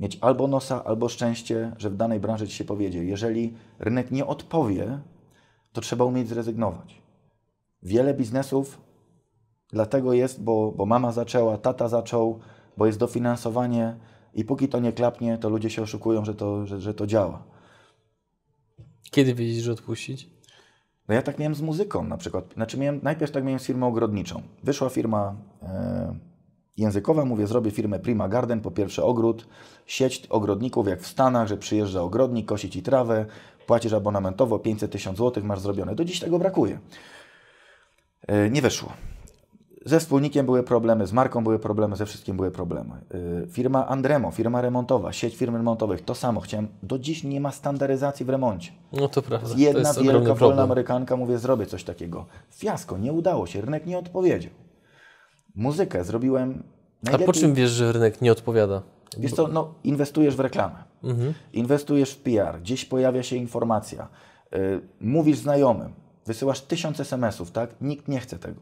[0.00, 3.04] mieć albo nosa, albo szczęście, że w danej branży ci się powiedzie.
[3.04, 4.98] Jeżeli rynek nie odpowie,
[5.72, 7.02] to trzeba umieć zrezygnować.
[7.82, 8.80] Wiele biznesów
[9.72, 12.38] dlatego jest, bo, bo mama zaczęła, tata zaczął,
[12.76, 13.96] bo jest dofinansowanie
[14.34, 17.42] i póki to nie klapnie, to ludzie się oszukują, że to, że, że to działa.
[19.10, 20.30] Kiedy wiedzieć, że odpuścić?
[21.08, 22.54] No ja tak miałem z muzyką na przykład.
[22.54, 24.42] Znaczy miałem, najpierw tak miałem z firmą ogrodniczą.
[24.62, 26.18] Wyszła firma e,
[26.78, 29.46] językowa, mówię, zrobię firmę Prima Garden, po pierwsze ogród,
[29.86, 33.26] sieć ogrodników jak w Stanach, że przyjeżdża ogrodnik, kosi Ci trawę,
[33.66, 35.94] płacisz abonamentowo 500 tysięcy złotych, masz zrobione.
[35.94, 36.78] Do dziś tego brakuje.
[38.26, 38.92] E, nie wyszło.
[39.84, 42.90] Ze wspólnikiem były problemy, z marką były problemy, ze wszystkim były problemy.
[43.44, 46.68] E, firma Andremo, firma remontowa, sieć firm remontowych, to samo chciałem.
[46.82, 48.72] Do dziś nie ma standaryzacji w remoncie.
[48.92, 49.54] No to prawda.
[49.56, 50.62] Jedna to jest wielka, wolna.
[50.62, 52.26] Amerykanka, mówię, zrobię coś takiego.
[52.50, 54.52] Fiasko, nie udało się, rynek nie odpowiedział.
[55.62, 56.62] Muzykę zrobiłem
[57.02, 57.26] A najlepiej.
[57.26, 58.82] po czym wiesz, że rynek nie odpowiada?
[59.18, 61.34] Wiesz co, no, inwestujesz w reklamę, Mhm.
[61.52, 64.08] inwestujesz w PR, gdzieś pojawia się informacja,
[64.56, 65.92] y, mówisz znajomym,
[66.26, 67.80] wysyłasz tysiąc SMS-ów, tak?
[67.80, 68.60] Nikt nie chce tego.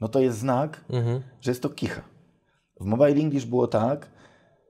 [0.00, 1.22] No to jest znak, Mhm.
[1.40, 2.02] że jest to kicha.
[2.80, 4.10] W Mobile English było tak,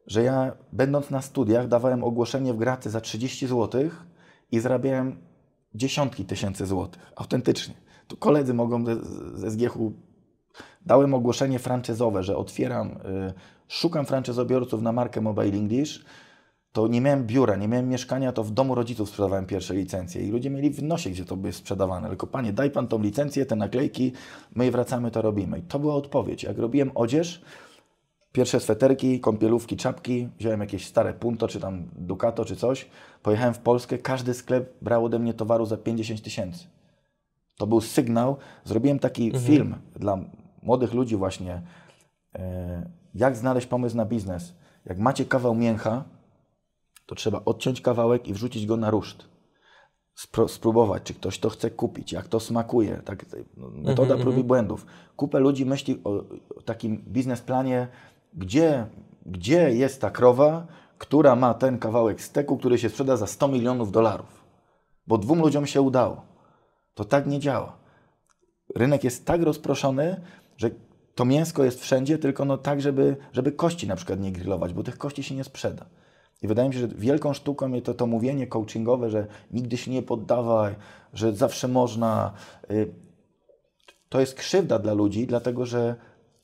[0.06, 3.90] że ja będąc na studiach dawałem ogłoszenie w graty za 30 zł
[4.52, 5.16] i zarabiałem
[5.74, 7.12] dziesiątki tysięcy złotych.
[7.16, 7.74] Autentycznie.
[8.08, 8.96] Tu koledzy mogą ze,
[9.34, 9.92] ze SGH-u
[10.86, 13.32] dałem ogłoszenie franczyzowe, że otwieram, y,
[13.68, 16.04] szukam franczyzobiorców na markę Mobile English,
[16.72, 20.30] to nie miałem biura, nie miałem mieszkania, to w domu rodziców sprzedawałem pierwsze licencje i
[20.30, 22.08] ludzie mieli w nosie, gdzie to jest sprzedawane.
[22.08, 24.12] Tylko panie, daj pan tą licencję, te naklejki,
[24.54, 25.58] my wracamy, to robimy.
[25.58, 26.42] I to była odpowiedź.
[26.42, 27.42] Jak robiłem odzież,
[28.32, 32.86] pierwsze sweterki, kąpielówki, czapki, wziąłem jakieś stare Punto, czy tam Ducato, czy coś,
[33.22, 36.66] pojechałem w Polskę, każdy sklep brał ode mnie towaru za 50 tysięcy.
[37.56, 38.36] To był sygnał.
[38.64, 40.18] Zrobiłem taki film dla
[40.66, 41.62] młodych ludzi właśnie,
[42.34, 44.54] e, jak znaleźć pomysł na biznes.
[44.86, 46.04] Jak macie kawał mięcha,
[47.06, 49.28] to trzeba odciąć kawałek i wrzucić go na ruszt.
[50.48, 53.02] Spróbować, czy ktoś to chce kupić, jak to smakuje.
[53.04, 54.86] Tak, no, metoda prób i błędów.
[55.16, 56.10] Kupę ludzi myśli o,
[56.56, 57.88] o takim biznesplanie,
[58.34, 58.86] gdzie,
[59.26, 60.66] gdzie jest ta krowa,
[60.98, 64.44] która ma ten kawałek steku, który się sprzeda za 100 milionów dolarów.
[65.06, 66.22] Bo dwóm ludziom się udało.
[66.94, 67.76] To tak nie działa.
[68.74, 70.20] Rynek jest tak rozproszony,
[70.56, 70.70] że
[71.14, 74.82] to mięsko jest wszędzie, tylko no tak, żeby, żeby kości na przykład nie grillować, bo
[74.82, 75.86] tych kości się nie sprzeda.
[76.42, 79.90] I wydaje mi się, że wielką sztuką jest to, to mówienie coachingowe, że nigdy się
[79.90, 80.74] nie poddawaj,
[81.12, 82.32] że zawsze można.
[82.70, 82.94] Y,
[84.08, 85.96] To jest krzywda dla ludzi, dlatego że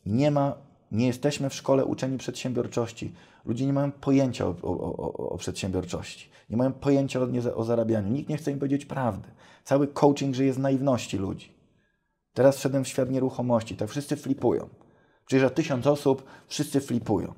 [0.07, 0.55] nie ma,
[0.93, 3.15] nie jesteśmy w szkole uczeni przedsiębiorczości.
[3.45, 8.09] Ludzie nie mają pojęcia o, o, o, o przedsiębiorczości, nie mają pojęcia o, o zarabianiu.
[8.09, 9.29] Nikt nie chce im powiedzieć prawdy.
[9.65, 11.53] Cały coaching żyje z naiwności ludzi.
[12.35, 14.69] Teraz wszedłem w świat nieruchomości, tak wszyscy flipują.
[15.27, 17.35] Przyjeżdża tysiąc osób, wszyscy flipują.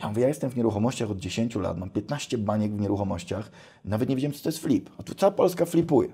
[0.00, 3.50] Ja mówię, ja jestem w nieruchomościach od 10 lat, mam 15 baniek w nieruchomościach,
[3.84, 4.90] nawet nie wiedziałem, co to jest flip.
[4.98, 6.08] A tu cała Polska flipuje.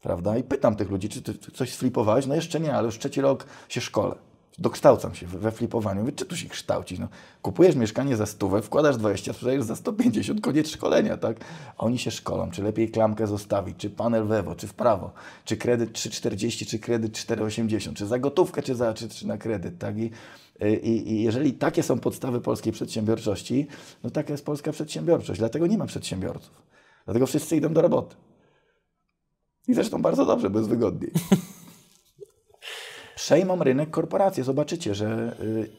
[0.00, 0.38] Prawda?
[0.38, 2.26] I pytam tych ludzi, czy ty coś sflipowałeś?
[2.26, 4.14] No jeszcze nie, ale już trzeci rok się szkole.
[4.58, 6.00] Dokształcam się we flipowaniu.
[6.00, 6.98] Mówię, czy tu się kształcić?
[6.98, 7.08] No,
[7.42, 11.36] kupujesz mieszkanie za stówę, wkładasz 20, sprzedajesz za 150, koniec szkolenia, tak?
[11.76, 15.12] A oni się szkolą, czy lepiej klamkę zostawić, czy panel w lewo, czy w prawo,
[15.44, 19.78] czy kredyt 3,40, czy kredyt 4,80, czy za gotówkę, czy, za, czy, czy na kredyt,
[19.78, 19.98] tak?
[19.98, 20.10] I,
[20.82, 23.66] i, I jeżeli takie są podstawy polskiej przedsiębiorczości,
[24.04, 25.38] no taka jest polska przedsiębiorczość.
[25.38, 26.62] Dlatego nie ma przedsiębiorców.
[27.04, 28.16] Dlatego wszyscy idą do roboty.
[29.68, 31.10] I zresztą bardzo dobrze, bo jest wygodniej.
[33.18, 34.44] Przejmą rynek korporacje.
[34.44, 35.70] Zobaczycie, że y,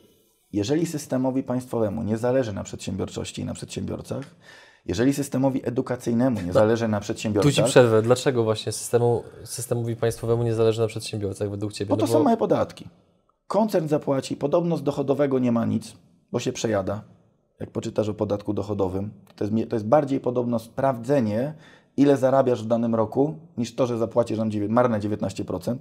[0.53, 4.25] jeżeli systemowi państwowemu nie zależy na przedsiębiorczości i na przedsiębiorcach,
[4.85, 8.01] jeżeli systemowi edukacyjnemu nie zależy na Tu Ci przedsiębiorcach, przerwę.
[8.01, 11.89] Dlaczego właśnie systemu, systemowi państwowemu nie zależy na przedsiębiorcach według Ciebie?
[11.89, 12.87] bo to No są małe podatki.
[13.47, 15.93] Koncern zapłaci, podobno z dochodowego nie ma nic,
[16.31, 17.03] bo się przejada.
[17.59, 21.53] Jak poczytasz o podatku dochodowym, to jest, to jest bardziej podobno sprawdzenie,
[21.97, 25.75] ile zarabiasz w danym roku, niż to, że zapłacisz nam marne 19%.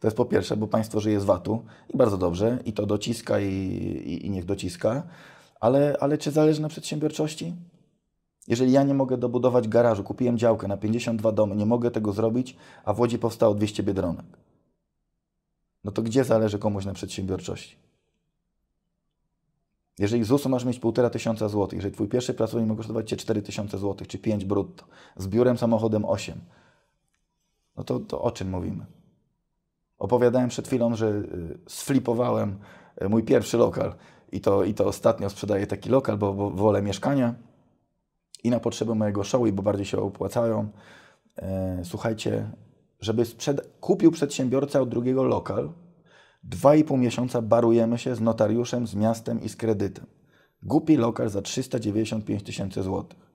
[0.00, 3.40] To jest po pierwsze, bo państwo żyje z VAT-u i bardzo dobrze, i to dociska,
[3.40, 5.02] i, i, i niech dociska.
[5.60, 7.54] Ale, ale czy zależy na przedsiębiorczości?
[8.48, 12.56] Jeżeli ja nie mogę dobudować garażu, kupiłem działkę na 52 domy, nie mogę tego zrobić,
[12.84, 14.26] a w Łodzi powstało 200 biedronek.
[15.84, 17.76] No to gdzie zależy komuś na przedsiębiorczości?
[19.98, 23.42] Jeżeli ZUS-u masz mieć 1,5 tysiąca złotych, jeżeli twój pierwszy pracownik ma kosztować cię 4
[23.42, 24.84] tysiące złotych, czy 5 brutto,
[25.16, 26.40] z biurem samochodem 8,
[27.76, 28.86] no to, to o czym mówimy?
[30.00, 32.58] Opowiadałem przed chwilą, że y, sflipowałem
[33.02, 33.94] y, mój pierwszy lokal
[34.32, 37.34] i to, i to ostatnio sprzedaję taki lokal, bo, bo wolę mieszkania
[38.44, 40.68] i na potrzeby mojego show, bo bardziej się opłacają.
[41.36, 42.50] E, słuchajcie,
[43.00, 43.24] żeby
[43.80, 45.72] kupił przedsiębiorca od drugiego lokal,
[46.44, 50.06] dwa i pół miesiąca barujemy się z notariuszem, z miastem i z kredytem.
[50.62, 53.30] Głupi lokal za 395 tysięcy złotych.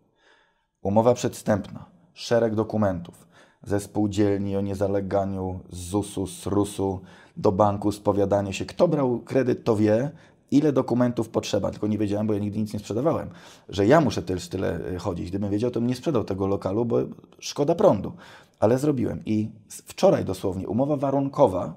[0.82, 3.28] Umowa przedstępna, szereg dokumentów
[3.66, 7.00] ze spółdzielni o niezaleganiu, z ZUS-u, z RUS-u,
[7.38, 8.66] do banku, spowiadanie się.
[8.66, 10.12] Kto brał kredyt, to wie,
[10.52, 13.30] ile dokumentów potrzeba, tylko nie wiedziałem, bo ja nigdy nic nie sprzedawałem,
[13.70, 15.30] że ja muszę też tyle y, chodzić.
[15.30, 16.98] Gdybym wiedział, to bym nie sprzedał tego lokalu, bo
[17.40, 18.14] szkoda prądu.
[18.60, 19.22] Ale zrobiłem.
[19.26, 21.74] I wczoraj dosłownie umowa warunkowa,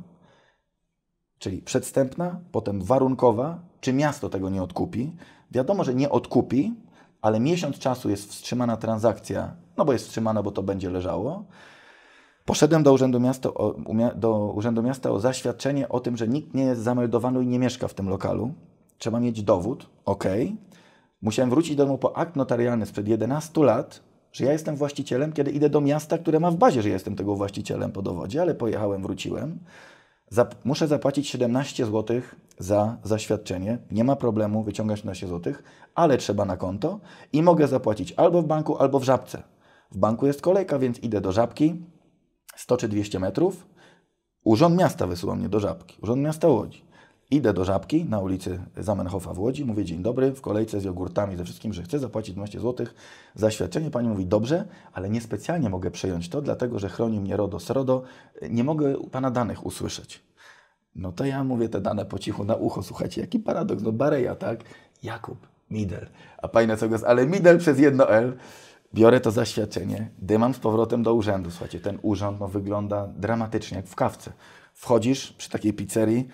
[1.39, 5.13] czyli przedstępna, potem warunkowa, czy miasto tego nie odkupi.
[5.51, 6.75] Wiadomo, że nie odkupi,
[7.23, 11.45] ale miesiąc czasu jest wstrzymana transakcja, no bo jest wstrzymana, bo to będzie leżało.
[12.49, 13.75] Poszedłem do Urzędu, Miasta o,
[14.17, 17.89] do Urzędu Miasta o zaświadczenie o tym, że nikt nie jest zameldowany i nie mieszka
[17.89, 18.53] w tym lokalu.
[18.99, 20.25] Trzeba mieć dowód, ok.
[21.23, 24.01] Musiałem wrócić do domu po akt notarialny sprzed 11 lat,
[24.33, 27.35] że ja jestem właścicielem, kiedy idę do miasta, które ma w bazie, że jestem tego
[27.35, 29.59] właścicielem po dowodzie, ale pojechałem, wróciłem.
[30.31, 32.21] Zap muszę zapłacić 17 zł
[32.59, 33.79] za zaświadczenie.
[33.91, 35.53] Nie ma problemu, wyciągać 17 zł,
[35.95, 37.01] ale trzeba na konto
[37.33, 39.43] i mogę zapłacić albo w banku, albo w żabce.
[39.91, 41.83] W banku jest kolejka, więc idę do żabki,
[42.59, 43.67] 100 czy 200 metrów.
[44.45, 46.85] Urząd Miasta wysyła mnie do Żabki, Urząd Miasta Łodzi.
[47.31, 51.37] Idę do Żabki na ulicy Zamenhofa w Łodzi, mówię dzień dobry, w kolejce z jogurtami,
[51.37, 52.87] ze wszystkim, że chcę zapłacić 12 zł
[53.35, 53.91] za świadczenie.
[53.91, 58.03] Pani mówi dobrze, ale niespecjalnie mogę przejąć to, dlatego że chroni mnie RODO z RODO,
[58.51, 60.23] nie mogę Pana danych usłyszeć.
[60.95, 64.35] No to ja mówię te dane po cichu na ucho, słuchajcie, jaki paradoks, no Bareja,
[64.35, 64.65] tak?
[65.03, 65.39] Jakub,
[65.71, 66.07] Midel,
[66.43, 68.37] a Pani na co głos, ale Midel przez jedno L.
[68.95, 71.51] Biorę to zaświadczenie, dymam z powrotem do urzędu.
[71.51, 74.33] Słuchajcie, ten urząd no, wygląda dramatycznie, jak w kawce.
[74.75, 76.29] Wchodzisz przy takiej pizzerii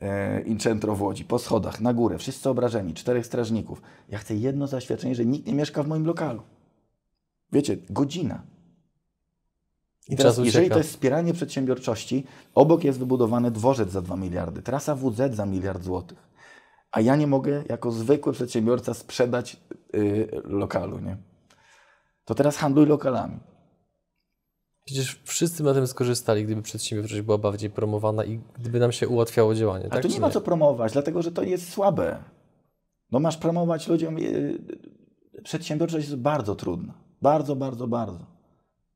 [0.00, 3.82] e, Incentro w Łodzi, po schodach, na górę, wszyscy obrażeni, czterech strażników.
[4.08, 6.42] Ja chcę jedno zaświadczenie, że nikt nie mieszka w moim lokalu.
[7.52, 8.42] Wiecie, godzina.
[10.08, 12.24] I teraz, jeżeli to jest wspieranie przedsiębiorczości,
[12.54, 16.32] obok jest wybudowany dworzec za 2 miliardy, trasa WZ za miliard złotych.
[16.90, 19.56] A ja nie mogę jako zwykły przedsiębiorca sprzedać
[19.92, 21.16] yy, lokalu, nie?
[22.34, 23.38] To teraz handluj lokalami.
[24.84, 29.54] Przecież wszyscy na tym skorzystali, gdyby przedsiębiorczość była bardziej promowana i gdyby nam się ułatwiało
[29.54, 29.86] działanie.
[29.86, 32.18] A tak, tu nie ma co promować, dlatego że to jest słabe.
[33.12, 34.18] No masz promować ludziom.
[34.18, 34.58] Yy,
[35.44, 36.94] przedsiębiorczość jest bardzo trudna.
[37.22, 38.26] Bardzo, bardzo, bardzo.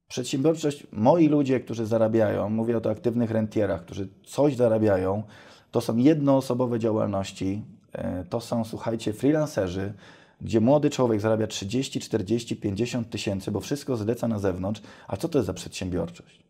[0.09, 5.23] Przedsiębiorczość, moi ludzie, którzy zarabiają, mówię o to aktywnych rentierach, którzy coś zarabiają,
[5.71, 7.65] to są jednoosobowe działalności,
[7.95, 9.93] yy, to są, słuchajcie, freelancerzy,
[10.41, 14.83] gdzie młody człowiek zarabia 30, 40, 50 tysięcy, bo wszystko zleca na zewnątrz.
[15.09, 16.47] A co to jest za przedsiębiorczość?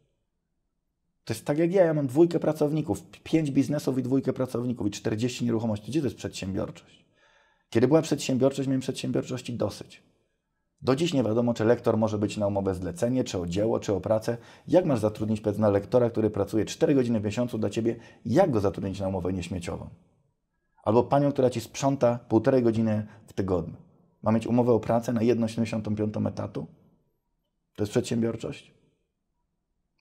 [1.25, 4.91] To jest tak jak ja, ja mam dwójkę pracowników, pięć biznesów i dwójkę pracowników i
[4.91, 5.91] 40 nieruchomości.
[5.91, 7.05] Gdzie to jest przedsiębiorczość?
[7.71, 10.03] Kiedy była przedsiębiorczość, miałem przedsiębiorczości dosyć.
[10.83, 13.93] Do dziś nie wiadomo, czy lektor może być na umowę zlecenie, czy o dzieło, czy
[13.93, 14.37] o pracę.
[14.69, 17.97] Jak masz zatrudnić na lektora, który pracuje 4 godziny w miesiącu dla ciebie?
[18.27, 19.89] Jak go zatrudnić na umowę nieśmieciową?
[20.87, 23.75] Albo panią, która ci sprząta półtorej godziny w tygodniu.
[24.23, 26.67] Ma mieć umowę o pracę na 1,75 etatu?
[27.77, 28.75] To jest przedsiębiorczość?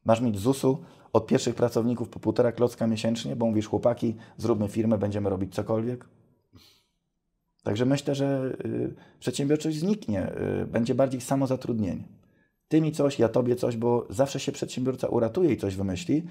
[0.05, 0.83] Masz mieć ZUS-u
[1.13, 6.05] od pierwszych pracowników po półtora klocka miesięcznie, bo mówisz, chłopaki, zróbmy firmę, będziemy robić cokolwiek?
[7.63, 10.31] Także myślę, że y, przedsiębiorczość zniknie,
[10.61, 12.03] y, będzie bardziej samozatrudnienie.
[12.67, 16.23] Ty mi coś, ja tobie coś, bo zawsze się przedsiębiorca uratuje i coś wymyśli,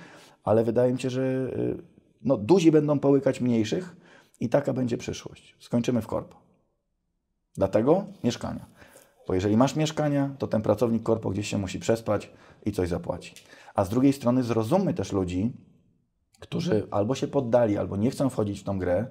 [0.44, 1.82] ale wydaje mi się, że y,
[2.22, 4.03] no, duzi będą połykać mniejszych,
[4.40, 5.56] i taka będzie przyszłość.
[5.60, 6.36] Skończymy w korpo.
[7.56, 8.66] Dlatego mieszkania.
[9.26, 12.30] Bo jeżeli masz mieszkania, to ten pracownik korpo gdzieś się musi przespać
[12.66, 13.34] i coś zapłaci.
[13.74, 15.52] A z drugiej strony zrozummy też ludzi,
[16.40, 19.06] którzy albo się poddali, albo nie chcą wchodzić w tą grę,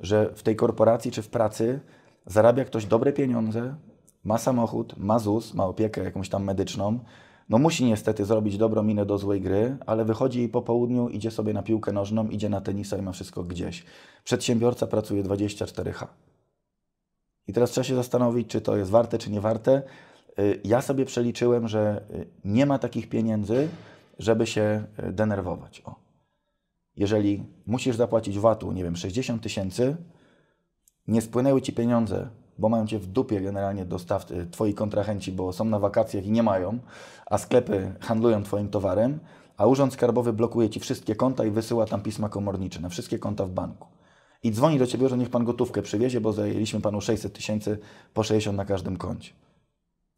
[0.00, 1.80] że w tej korporacji czy w pracy
[2.26, 3.76] zarabia ktoś dobre pieniądze,
[4.24, 6.98] ma samochód, ma ZUS, ma opiekę jakąś tam medyczną,
[7.48, 11.52] no musi niestety zrobić dobrą minę do złej gry, ale wychodzi po południu, idzie sobie
[11.52, 13.84] na piłkę nożną, idzie na tenisa i ma wszystko gdzieś.
[14.24, 16.06] Przedsiębiorca pracuje 24H.
[17.48, 19.82] I teraz trzeba się zastanowić, czy to jest warte, czy nie warte.
[20.38, 23.68] Y, ja sobie przeliczyłem, że y, nie ma takich pieniędzy,
[24.18, 25.82] żeby się y, denerwować.
[25.84, 25.94] O.
[26.96, 29.96] Jeżeli musisz zapłacić VAT-u, nie wiem, 60 tysięcy,
[31.08, 32.28] nie spłynęły ci pieniądze
[32.58, 36.42] bo mają cię w dupie generalnie dostawcy, twoi kontrahenci, bo są na wakacjach i nie
[36.42, 36.78] mają,
[37.26, 39.18] a sklepy handlują twoim towarem,
[39.56, 43.44] a Urząd Skarbowy blokuje ci wszystkie konta i wysyła tam pisma komornicze na wszystkie konta
[43.44, 43.88] w banku.
[44.42, 47.78] I dzwoni do ciebie, że niech pan gotówkę przywiezie, bo zajęliśmy panu 600 tysięcy
[48.14, 49.32] po 60 na każdym koncie.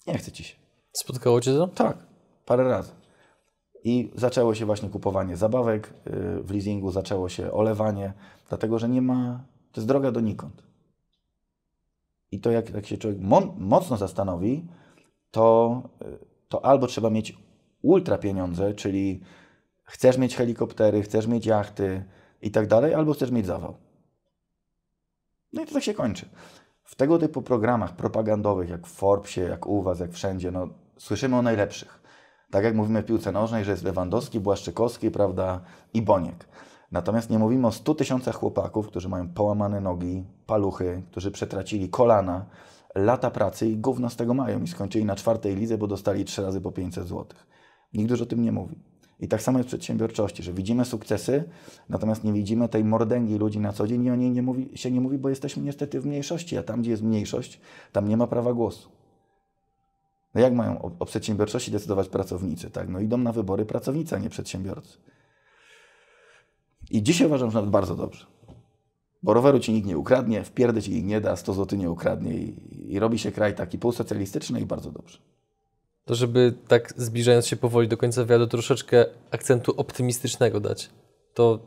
[0.06, 0.54] Nie chce ci się.
[0.92, 1.66] Spotkało cię to?
[1.66, 1.96] Tak,
[2.46, 2.92] parę razy.
[3.84, 8.12] I zaczęło się właśnie kupowanie zabawek y, w leasingu, zaczęło się olewanie,
[8.48, 10.62] dlatego że nie ma, to jest droga donikąd.
[12.34, 14.66] I to jak, jak się człowiek mo mocno zastanowi,
[15.30, 16.18] to, y,
[16.48, 17.38] to albo trzeba mieć
[17.82, 19.20] ultra pieniądze, czyli
[19.84, 22.04] chcesz mieć helikoptery, chcesz mieć jachty
[22.42, 23.74] i tak dalej, albo chcesz mieć zawał.
[25.52, 26.28] No i to tak się kończy.
[26.84, 30.68] W tego typu programach propagandowych, jak w Forbesie, jak u Was, jak wszędzie, no,
[30.98, 32.02] słyszymy o najlepszych.
[32.50, 35.60] Tak jak mówimy w piłce nożnej, że jest Lewandowski, Błaszczykowski, prawda,
[35.94, 36.46] i Boniek.
[36.94, 42.46] Natomiast nie mówimy o 100 tysiącach chłopaków, którzy mają połamane nogi, paluchy, którzy przetracili kolana,
[42.94, 46.42] lata pracy i gówno z tego mają i skończyli na czwartej lidze, bo dostali trzy
[46.42, 47.26] razy po 500 zł.
[47.94, 48.78] Nikt już o tym nie mówi.
[49.20, 51.44] I tak samo jest w przedsiębiorczości, że widzimy sukcesy,
[51.88, 54.90] natomiast nie widzimy tej mordęgi ludzi na co dzień i o niej nie mówi, się
[54.90, 57.60] nie mówi, bo jesteśmy niestety w mniejszości, a tam, gdzie jest mniejszość,
[57.92, 58.88] tam nie ma prawa głosu.
[60.34, 62.70] No jak mają o, o przedsiębiorczości decydować pracownicy?
[62.70, 62.88] Tak?
[62.88, 64.98] No idą na wybory pracownicy, a nie przedsiębiorcy.
[66.90, 68.26] I dzisiaj uważam, że nawet bardzo dobrze.
[69.22, 72.34] Bo roweru ci nikt nie ukradnie, wpierdy ci nikt nie da, 100 zł nie ukradnie
[72.34, 75.18] i, i robi się kraj taki półsocjalistyczny i bardzo dobrze.
[76.04, 80.90] To żeby tak zbliżając się powoli do końca wywiadu troszeczkę akcentu optymistycznego dać,
[81.34, 81.58] to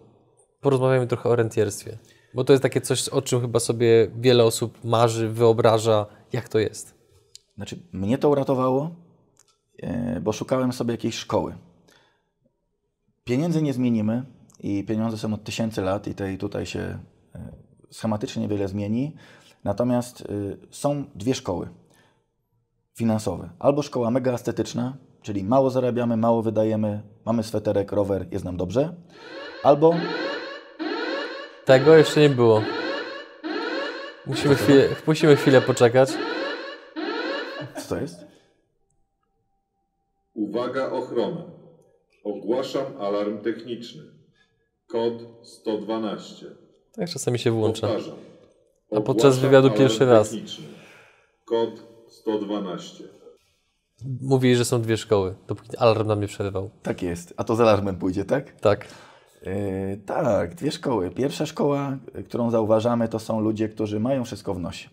[0.62, 1.98] porozmawiamy trochę o rentierstwie.
[2.34, 6.60] Bo to jest takie coś, o czym chyba sobie wiele osób marzy, wyobraża, jak to
[6.60, 6.96] jest.
[7.56, 8.92] Znaczy, mnie to uratowało,
[9.78, 11.56] e, bo szukałem sobie jakiejś szkoły.
[13.24, 14.26] Pieniędzy nie zmienimy
[14.60, 17.00] i pieniądze są od tysięcy lat i tej, tutaj się e,
[17.92, 19.16] schematycznie niewiele zmieni.
[19.64, 20.26] Natomiast e,
[20.72, 21.70] są dwie szkoły
[22.96, 23.50] finansowe.
[23.60, 28.94] Albo szkoła mega estetyczna, czyli mało zarabiamy, mało wydajemy, mamy sweterek, rower, jest nam dobrze.
[29.64, 29.94] Albo
[31.68, 32.62] Tego jeszcze nie było.
[34.26, 36.10] Musimy chwilę, musimy chwilę poczekać.
[37.78, 38.26] co to jest?
[40.34, 41.44] Uwaga ochrona.
[42.24, 44.17] Ogłaszam alarm techniczny.
[44.88, 45.14] Kod
[45.44, 46.46] 112.
[46.96, 47.88] Tak czasami się włącza.
[47.88, 48.16] Powtarzam.
[48.92, 50.30] A podczas wywiadu pierwszy raz.
[50.30, 50.66] techniczny.
[51.46, 51.70] Kod
[52.08, 53.04] 112.
[54.22, 56.70] Mówili, że są dwie szkoły, dopóki alarm nam nie przerwał.
[56.84, 57.34] Tak jest.
[57.38, 58.60] A to z alarmem pójdzie, tak?
[58.60, 58.88] Tak.
[59.44, 61.12] Yy, tak, dwie szkoły.
[61.12, 64.90] Pierwsza szkoła, y, którą zauważamy, to są ludzie, którzy mają wszystko w nosie.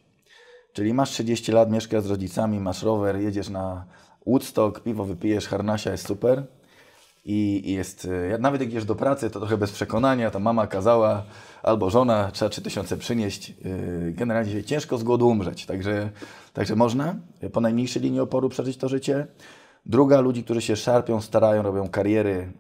[0.72, 3.86] Czyli masz 30 lat, mieszkasz z rodzicami, masz rower, jedziesz na
[4.26, 6.46] Woodstock, piwo wypijesz, harnasia, jest super.
[7.24, 11.24] I, jest, jak nawet jak idziesz do pracy, to trochę bez przekonania, to mama kazała,
[11.62, 13.48] albo żona, trzeba 3000 przynieść.
[13.48, 16.10] Yy, Generalnie ciężko z głodu umrzeć, także,
[16.52, 19.26] także można y, po najmniejszej linii oporu przeżyć to życie.
[19.86, 22.52] Druga, ludzi, którzy się szarpią, starają, robią kariery,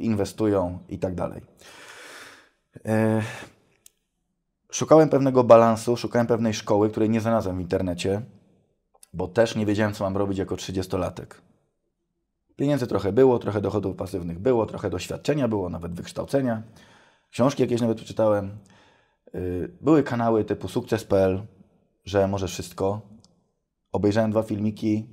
[0.00, 1.40] inwestują i tak dalej.
[4.70, 8.22] Szukałem pewnego balansu, szukałem pewnej szkoły, której nie znalazłem w internecie,
[9.12, 11.26] bo też nie wiedziałem, co mam robić jako 30-latek.
[12.60, 16.62] Pieniędzy trochę było, trochę dochodów pasywnych było, trochę doświadczenia było, nawet wykształcenia.
[17.30, 18.50] Książki jakieś nawet przeczytałem.
[19.34, 21.42] Yy, Były kanały typu sukces.pl,
[22.04, 23.00] że może wszystko.
[23.92, 25.06] Obejrzałem dwa filmiki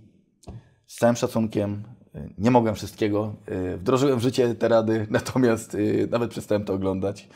[0.88, 1.84] z całym szacunkiem.
[2.14, 3.36] Yy, Nie mogłem wszystkiego.
[3.48, 5.78] Yy, Wdrożyłem w życie te rady, natomiast
[6.10, 7.30] nawet przestałem to oglądać.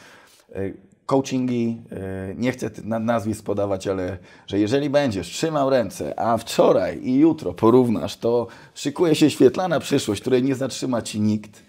[1.11, 7.19] Coachingi, yy, nie chcę nazwisk podawać, ale że jeżeli będziesz trzymał ręce, a wczoraj i
[7.19, 11.63] jutro porównasz, to szykuje się świetlana przyszłość, której nie zatrzyma ci nikt.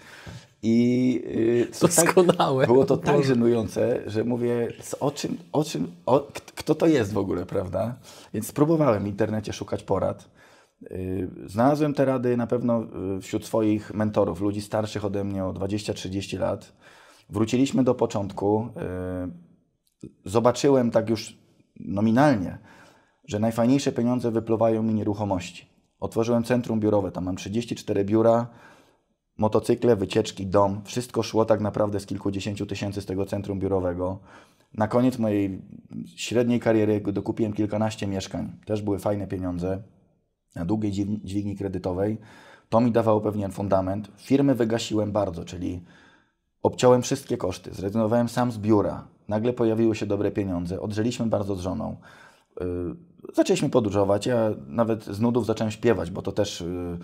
[0.62, 2.66] I yy, to Doskonałe.
[2.66, 4.68] było to tak żenujące, że mówię,
[5.01, 7.95] o czym, o czym, o, kto to jest w ogóle, prawda?
[8.34, 10.30] Więc spróbowałem w internecie szukać porad.
[10.90, 12.82] Yy, Znalazłem te rady na pewno
[13.22, 16.72] wśród swoich mentorów, ludzi starszych ode mnie o 20-30 lat.
[17.33, 18.68] Wróciliśmy do początku.
[20.03, 21.39] Yy, Zobaczyłem tak już
[21.80, 22.59] nominalnie,
[23.24, 25.66] że najfajniejsze pieniądze wypływają mi nieruchomości.
[26.01, 28.47] Otworzyłem centrum biurowe, tam mam 34 biura,
[29.39, 30.80] motocykle, wycieczki, dom.
[30.85, 34.18] Wszystko szło tak naprawdę z kilkudziesięciu tysięcy z tego centrum biurowego.
[34.74, 35.62] Na koniec mojej
[36.16, 38.53] średniej kariery dokupiłem kilkanaście mieszkań.
[38.64, 39.83] Też były fajne pieniądze
[40.55, 42.18] na długiej dźwig- dźwigni kredytowej.
[42.68, 44.11] To mi dawało pewien fundament.
[44.16, 45.85] Firmy wygasiłem bardzo, czyli
[46.63, 47.75] obciąłem wszystkie koszty.
[47.75, 49.05] Zrezygnowałem sam z biura.
[49.29, 50.81] Nagle pojawiły się dobre pieniądze.
[50.81, 51.97] Odżyliśmy bardzo z żoną.
[52.61, 52.67] Yy,
[53.35, 54.27] zaczęliśmy podróżować.
[54.27, 56.99] Ja nawet z nudów zacząłem śpiewać, bo to też yy,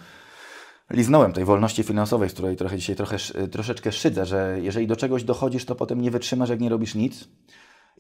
[0.97, 4.97] liznąłem tej wolności finansowej, z której trochę dzisiaj trochę, sz- troszeczkę szydzę, że jeżeli do
[4.97, 7.29] czegoś dochodzisz, to potem nie wytrzymasz, jak nie robisz nic.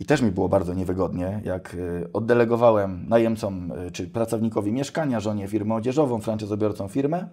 [0.00, 5.48] I też mi było bardzo niewygodnie, jak y, oddelegowałem najemcom y, czy pracownikowi mieszkania, żonie
[5.48, 7.28] firmę odzieżową, franczyzobiorcom firmę.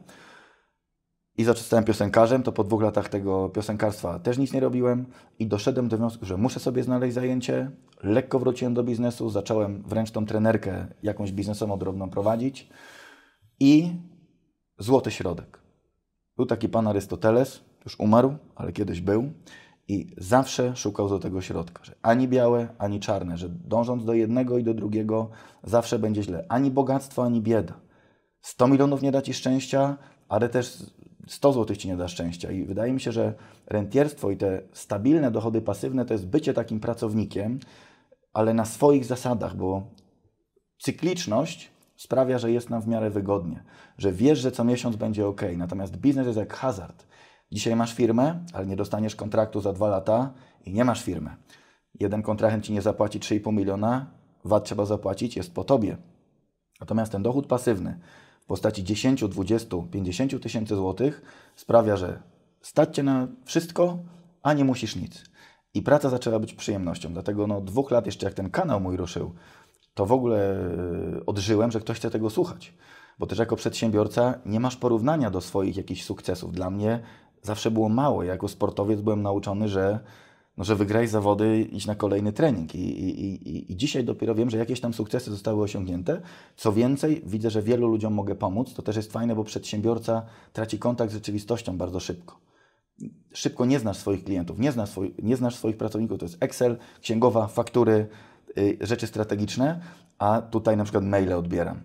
[1.37, 5.05] I zostałem piosenkarzem, to po dwóch latach tego piosenkarstwa też nic nie robiłem
[5.39, 7.71] i doszedłem do wniosku, że muszę sobie znaleźć zajęcie.
[8.03, 12.69] Lekko wróciłem do biznesu, zacząłem wręcz tą trenerkę jakąś biznesową drobną prowadzić
[13.59, 13.89] i
[14.79, 15.59] złoty środek.
[16.37, 19.31] Był taki pan Arystoteles, już umarł, ale kiedyś był
[19.87, 24.63] i zawsze szukał złotego środka, że ani białe, ani czarne, że dążąc do jednego i
[24.63, 25.29] do drugiego
[25.63, 26.45] zawsze będzie źle.
[26.49, 27.73] Ani bogactwo, ani bieda.
[28.41, 29.97] 100 milionów nie da Ci szczęścia,
[30.29, 30.83] ale też
[31.27, 32.51] 100 zł Ci nie da szczęścia.
[32.51, 33.33] I wydaje mi się, że
[33.67, 37.59] rentierstwo i te stabilne dochody pasywne to jest bycie takim pracownikiem,
[38.33, 39.87] ale na swoich zasadach, bo
[40.79, 43.63] cykliczność sprawia, że jest nam w miarę wygodnie,
[43.97, 45.41] że wiesz, że co miesiąc będzie ok.
[45.57, 47.05] Natomiast biznes jest jak hazard.
[47.51, 50.33] Dzisiaj masz firmę, ale nie dostaniesz kontraktu za dwa lata
[50.65, 51.35] i nie masz firmy.
[51.99, 54.05] Jeden kontrahent ci nie zapłaci 3,5 miliona,
[54.43, 55.97] VAT trzeba zapłacić, jest po tobie.
[56.79, 57.99] Natomiast ten dochód pasywny
[58.45, 61.21] w postaci 10, 20, 50 tysięcy złotych
[61.55, 62.19] sprawia, że
[62.61, 63.97] stać cię na wszystko,
[64.43, 65.23] a nie musisz nic.
[65.73, 67.13] I praca zaczęła być przyjemnością.
[67.13, 69.33] Dlatego no, dwóch lat jeszcze jak ten kanał mój ruszył,
[69.93, 72.73] to w ogóle e, odżyłem, że ktoś chce tego słuchać.
[73.19, 76.53] Bo też jako przedsiębiorca nie masz porównania do swoich jakichś sukcesów.
[76.53, 76.99] Dla mnie
[77.41, 78.23] zawsze było mało.
[78.23, 79.99] Ja jako sportowiec byłem nauczony, że,
[80.57, 82.75] no, że wygraj zawody, iść na kolejny trening.
[82.75, 86.21] I, i, i, I dzisiaj dopiero wiem, że jakieś tam sukcesy zostały osiągnięte.
[86.55, 88.73] Co więcej, widzę, że wielu ludziom mogę pomóc.
[88.73, 92.39] To też jest fajne, bo przedsiębiorca traci kontakt z rzeczywistością bardzo szybko.
[93.33, 96.19] Szybko nie znasz swoich klientów, nie znasz, swoi, nie znasz swoich pracowników.
[96.19, 98.07] To jest Excel, księgowa, faktury,
[98.57, 99.79] y, rzeczy strategiczne,
[100.17, 101.81] a tutaj na przykład maile odbieram.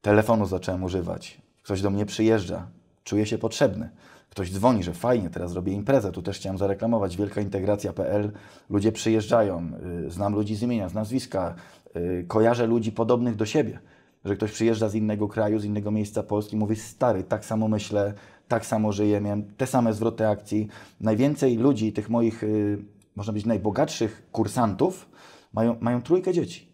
[0.00, 1.40] Telefonu zacząłem używać.
[1.62, 2.66] Ktoś do mnie przyjeżdża,
[3.04, 3.90] czuję się potrzebny
[4.36, 8.32] ktoś dzwoni, że fajnie, teraz robię imprezę, tu też chciałem zareklamować, wielka integracja.pl,
[8.70, 9.70] ludzie przyjeżdżają,
[10.06, 11.54] y, znam ludzi z imienia, z nazwiska,
[11.96, 13.78] y, kojarzę ludzi podobnych do siebie,
[14.24, 18.14] że ktoś przyjeżdża z innego kraju, z innego miejsca Polski, mówi stary, tak samo myślę,
[18.48, 20.68] tak samo żyję, miałem te same zwroty akcji.
[21.00, 22.78] Najwięcej ludzi, tych moich, y,
[23.16, 25.08] można być najbogatszych kursantów,
[25.52, 26.68] mają, mają trójkę dzieci.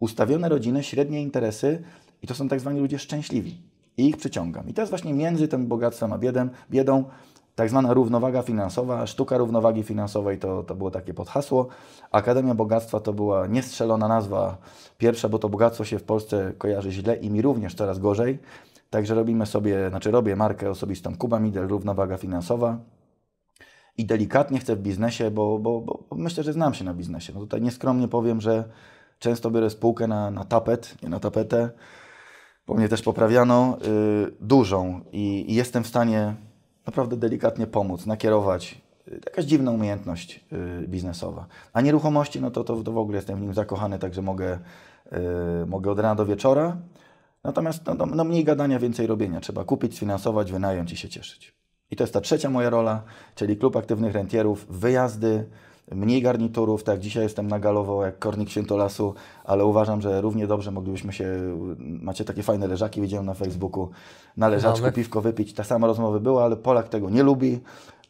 [0.00, 1.82] Ustawione rodziny, średnie interesy
[2.22, 4.68] i to są tak zwani ludzie szczęśliwi i ich przyciągam.
[4.68, 7.04] I to jest właśnie między tym bogactwem a biedem, biedą
[7.56, 11.66] tak zwana równowaga finansowa, sztuka równowagi finansowej to, to było takie podhasło.
[12.10, 14.56] Akademia Bogactwa to była niestrzelona nazwa
[14.98, 18.38] pierwsza, bo to bogactwo się w Polsce kojarzy źle i mi również coraz gorzej.
[18.90, 22.78] Także robimy sobie, znaczy robię markę osobistą Kuba Midel, równowaga finansowa.
[23.98, 27.32] I delikatnie chcę w biznesie, bo, bo, bo myślę, że znam się na biznesie.
[27.34, 28.64] No tutaj nieskromnie powiem, że
[29.18, 31.70] często biorę spółkę na, na tapet, nie na tapetę
[32.66, 36.34] bo mnie też poprawiano, y, dużą i, i, jestem w stanie
[36.86, 38.80] naprawdę delikatnie pomóc, nakierować.
[39.08, 40.44] Y, jakaś dziwna umiejętność
[40.84, 41.46] y, biznesowa.
[41.72, 44.58] A nieruchomości, no to, to, to w ogóle jestem w nim zakochany, także mogę,
[45.62, 46.76] y, mogę od rana do wieczora.
[47.44, 49.40] Natomiast no, no, no mniej gadania, więcej robienia.
[49.40, 51.54] Trzeba kupić, sfinansować, wynająć i się cieszyć.
[51.90, 53.02] I to jest ta trzecia moja rola,
[53.34, 55.44] czyli Klub Aktywnych Rentierów, wyjazdy,
[55.92, 59.14] mniej garniturów, tak jak dzisiaj jestem na galowo jak kornik świętolasu,
[59.44, 61.26] ale uważam, że równie dobrze moglibyśmy się,
[61.78, 63.90] macie takie fajne leżaki, widziałem na Facebooku,
[64.36, 64.92] na leżaczku Mamy.
[64.92, 67.60] piwko wypić, ta sama rozmowa była, ale Polak tego nie lubi,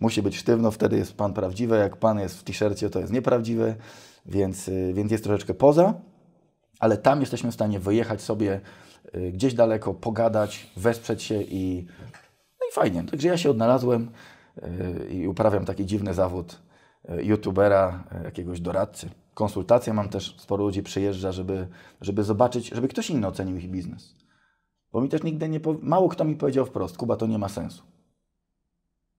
[0.00, 3.74] musi być sztywno, wtedy jest Pan prawdziwy, jak Pan jest w t-shircie, to jest nieprawdziwy,
[4.26, 5.94] więc, więc jest troszeczkę poza,
[6.78, 8.60] ale tam jesteśmy w stanie wyjechać sobie
[9.14, 11.86] y, gdzieś daleko, pogadać, wesprzeć się i,
[12.60, 13.04] no i fajnie.
[13.04, 14.10] Także ja się odnalazłem
[14.58, 16.65] y, i uprawiam taki dziwny zawód
[17.22, 19.10] youtubera, e, jakiegoś doradcy.
[19.34, 21.68] Konsultacje mam też, sporo ludzi przyjeżdża, żeby,
[22.00, 24.16] żeby zobaczyć, żeby ktoś inny ocenił ich biznes.
[24.92, 27.82] Bo mi też nigdy nie, mało kto mi powiedział wprost, Kuba, to nie ma sensu.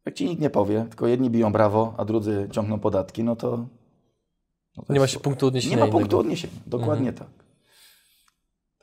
[0.05, 3.67] Jak ci nikt nie powie, tylko jedni biją brawo, a drudzy ciągną podatki, no to...
[4.77, 5.99] No to nie ma się punktu odniesienia Nie ma innego.
[5.99, 7.15] punktu odniesienia, dokładnie mhm.
[7.15, 7.45] tak.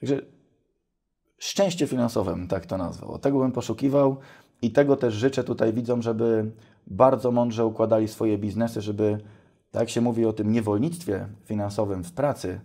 [0.00, 0.20] Także
[1.38, 3.18] szczęście finansowe, tak to nazwał.
[3.18, 4.16] Tego bym poszukiwał
[4.62, 6.50] i tego też życzę tutaj widzom, żeby
[6.86, 9.18] bardzo mądrze układali swoje biznesy, żeby,
[9.70, 12.60] tak jak się mówi o tym niewolnictwie finansowym w pracy,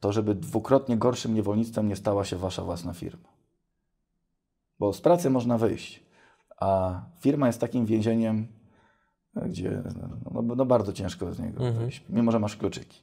[0.00, 3.28] to żeby dwukrotnie gorszym niewolnictwem nie stała się wasza własna firma.
[4.78, 6.02] Bo z pracy można wyjść,
[6.60, 8.48] a firma jest takim więzieniem,
[9.34, 9.82] gdzie
[10.32, 11.84] no, no bardzo ciężko z niego mhm.
[11.84, 13.02] wyjść, mimo że masz kluczyki.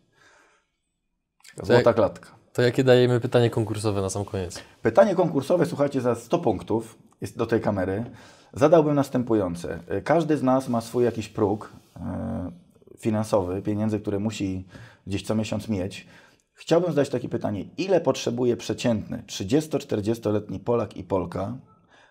[1.64, 2.30] Złota klatka.
[2.54, 4.64] To jakie dajemy pytanie konkursowe na sam koniec?
[4.82, 8.06] Pytanie konkursowe, słuchajcie, za 100 punktów jest do tej kamery.
[8.54, 9.80] Zadałbym następujące.
[10.04, 12.52] Każdy z nas ma swój jakiś próg e,
[13.00, 14.66] finansowy, pieniędzy, które musi
[15.08, 16.08] gdzieś co miesiąc mieć.
[16.54, 21.58] Chciałbym zadać takie pytanie, ile potrzebuje przeciętny 30-40-letni Polak i Polka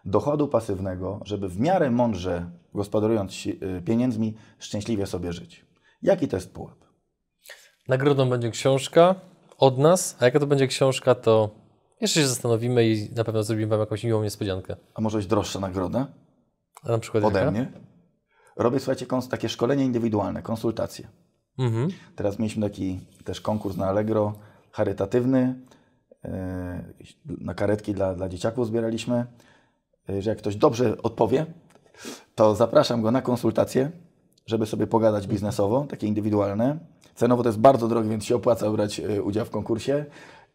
[0.05, 5.67] dochodu pasywnego, żeby w miarę mądrze gospodarując e, pieniędzmi szczęśliwie sobie żyć?
[6.03, 6.79] Jaki to jest pułap?
[7.89, 9.15] Nagrodą będzie książka
[9.59, 11.51] od nas, a jaka to będzie książka, to
[12.01, 14.77] jeszcze się zastanowimy i na pewno zrobimy Wam jakąś miłą niespodziankę.
[14.95, 16.07] A może być droższa nagroda?
[16.83, 17.51] A na przykład ode jaka?
[17.51, 17.73] mnie.
[18.57, 21.09] Robię, słuchajcie, takie szkolenie indywidualne, konsultacje.
[21.59, 21.89] Mhm.
[22.17, 24.33] Teraz mieliśmy taki też konkurs na Allegro
[24.73, 25.61] charytatywny.
[26.25, 26.85] e,
[27.27, 29.27] Na karetki dla, dla dzieciaków zbieraliśmy.
[30.09, 31.47] e, Że jak ktoś dobrze odpowie,
[32.35, 33.91] to zapraszam go na konsultacje,
[34.47, 36.79] żeby sobie pogadać biznesowo, takie indywidualne.
[37.15, 40.05] Cenowo to jest bardzo drogie, więc się opłaca brać e, udział w konkursie.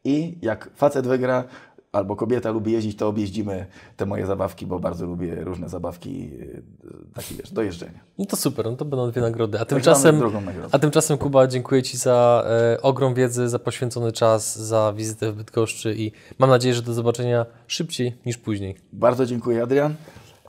[0.03, 1.43] I jak facet wygra,
[1.91, 3.65] albo kobieta lubi jeździć, to objeździmy
[3.97, 7.99] te moje zabawki, bo bardzo lubię różne zabawki e, takie wiesz, do jeżdżenia.
[8.17, 9.57] No to super, no to będą dwie nagrody.
[9.59, 10.67] A Także tymczasem, nagrodę.
[10.71, 15.35] a tymczasem Kuba, dziękuję Ci za e, ogrom wiedzy, za poświęcony czas, za wizytę w
[15.35, 18.75] Bydgoszczy i mam nadzieję, że do zobaczenia szybciej niż później.
[18.93, 19.95] Bardzo dziękuję, Adrian.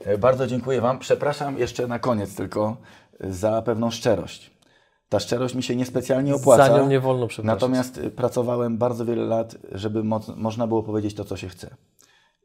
[0.05, 0.99] E, Bardzo dziękuję Wam.
[0.99, 2.77] Przepraszam jeszcze na koniec tylko
[3.19, 4.52] za pewną szczerość.
[5.13, 6.67] Ta szczerość mi się niespecjalnie opłaca.
[6.67, 7.61] Za nią nie wolno przepraszać.
[7.61, 11.75] Natomiast y, pracowałem bardzo wiele lat, żeby moc, można było powiedzieć to, co się chce.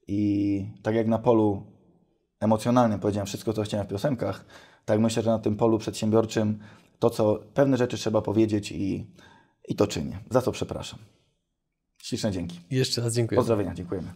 [0.08, 1.62] I tak jak na polu
[2.40, 4.44] emocjonalnym powiedziałem wszystko, co chciałem w piosenkach,
[4.84, 6.58] tak myślę, że na tym polu przedsiębiorczym
[6.98, 9.10] to, co pewne rzeczy trzeba powiedzieć i,
[9.68, 10.18] i to czynię.
[10.30, 10.98] Za co przepraszam.
[12.02, 12.60] Śliczne dzięki.
[12.70, 13.36] Jeszcze raz dziękuję.
[13.36, 14.08] Pozdrowienia, dziękujemy.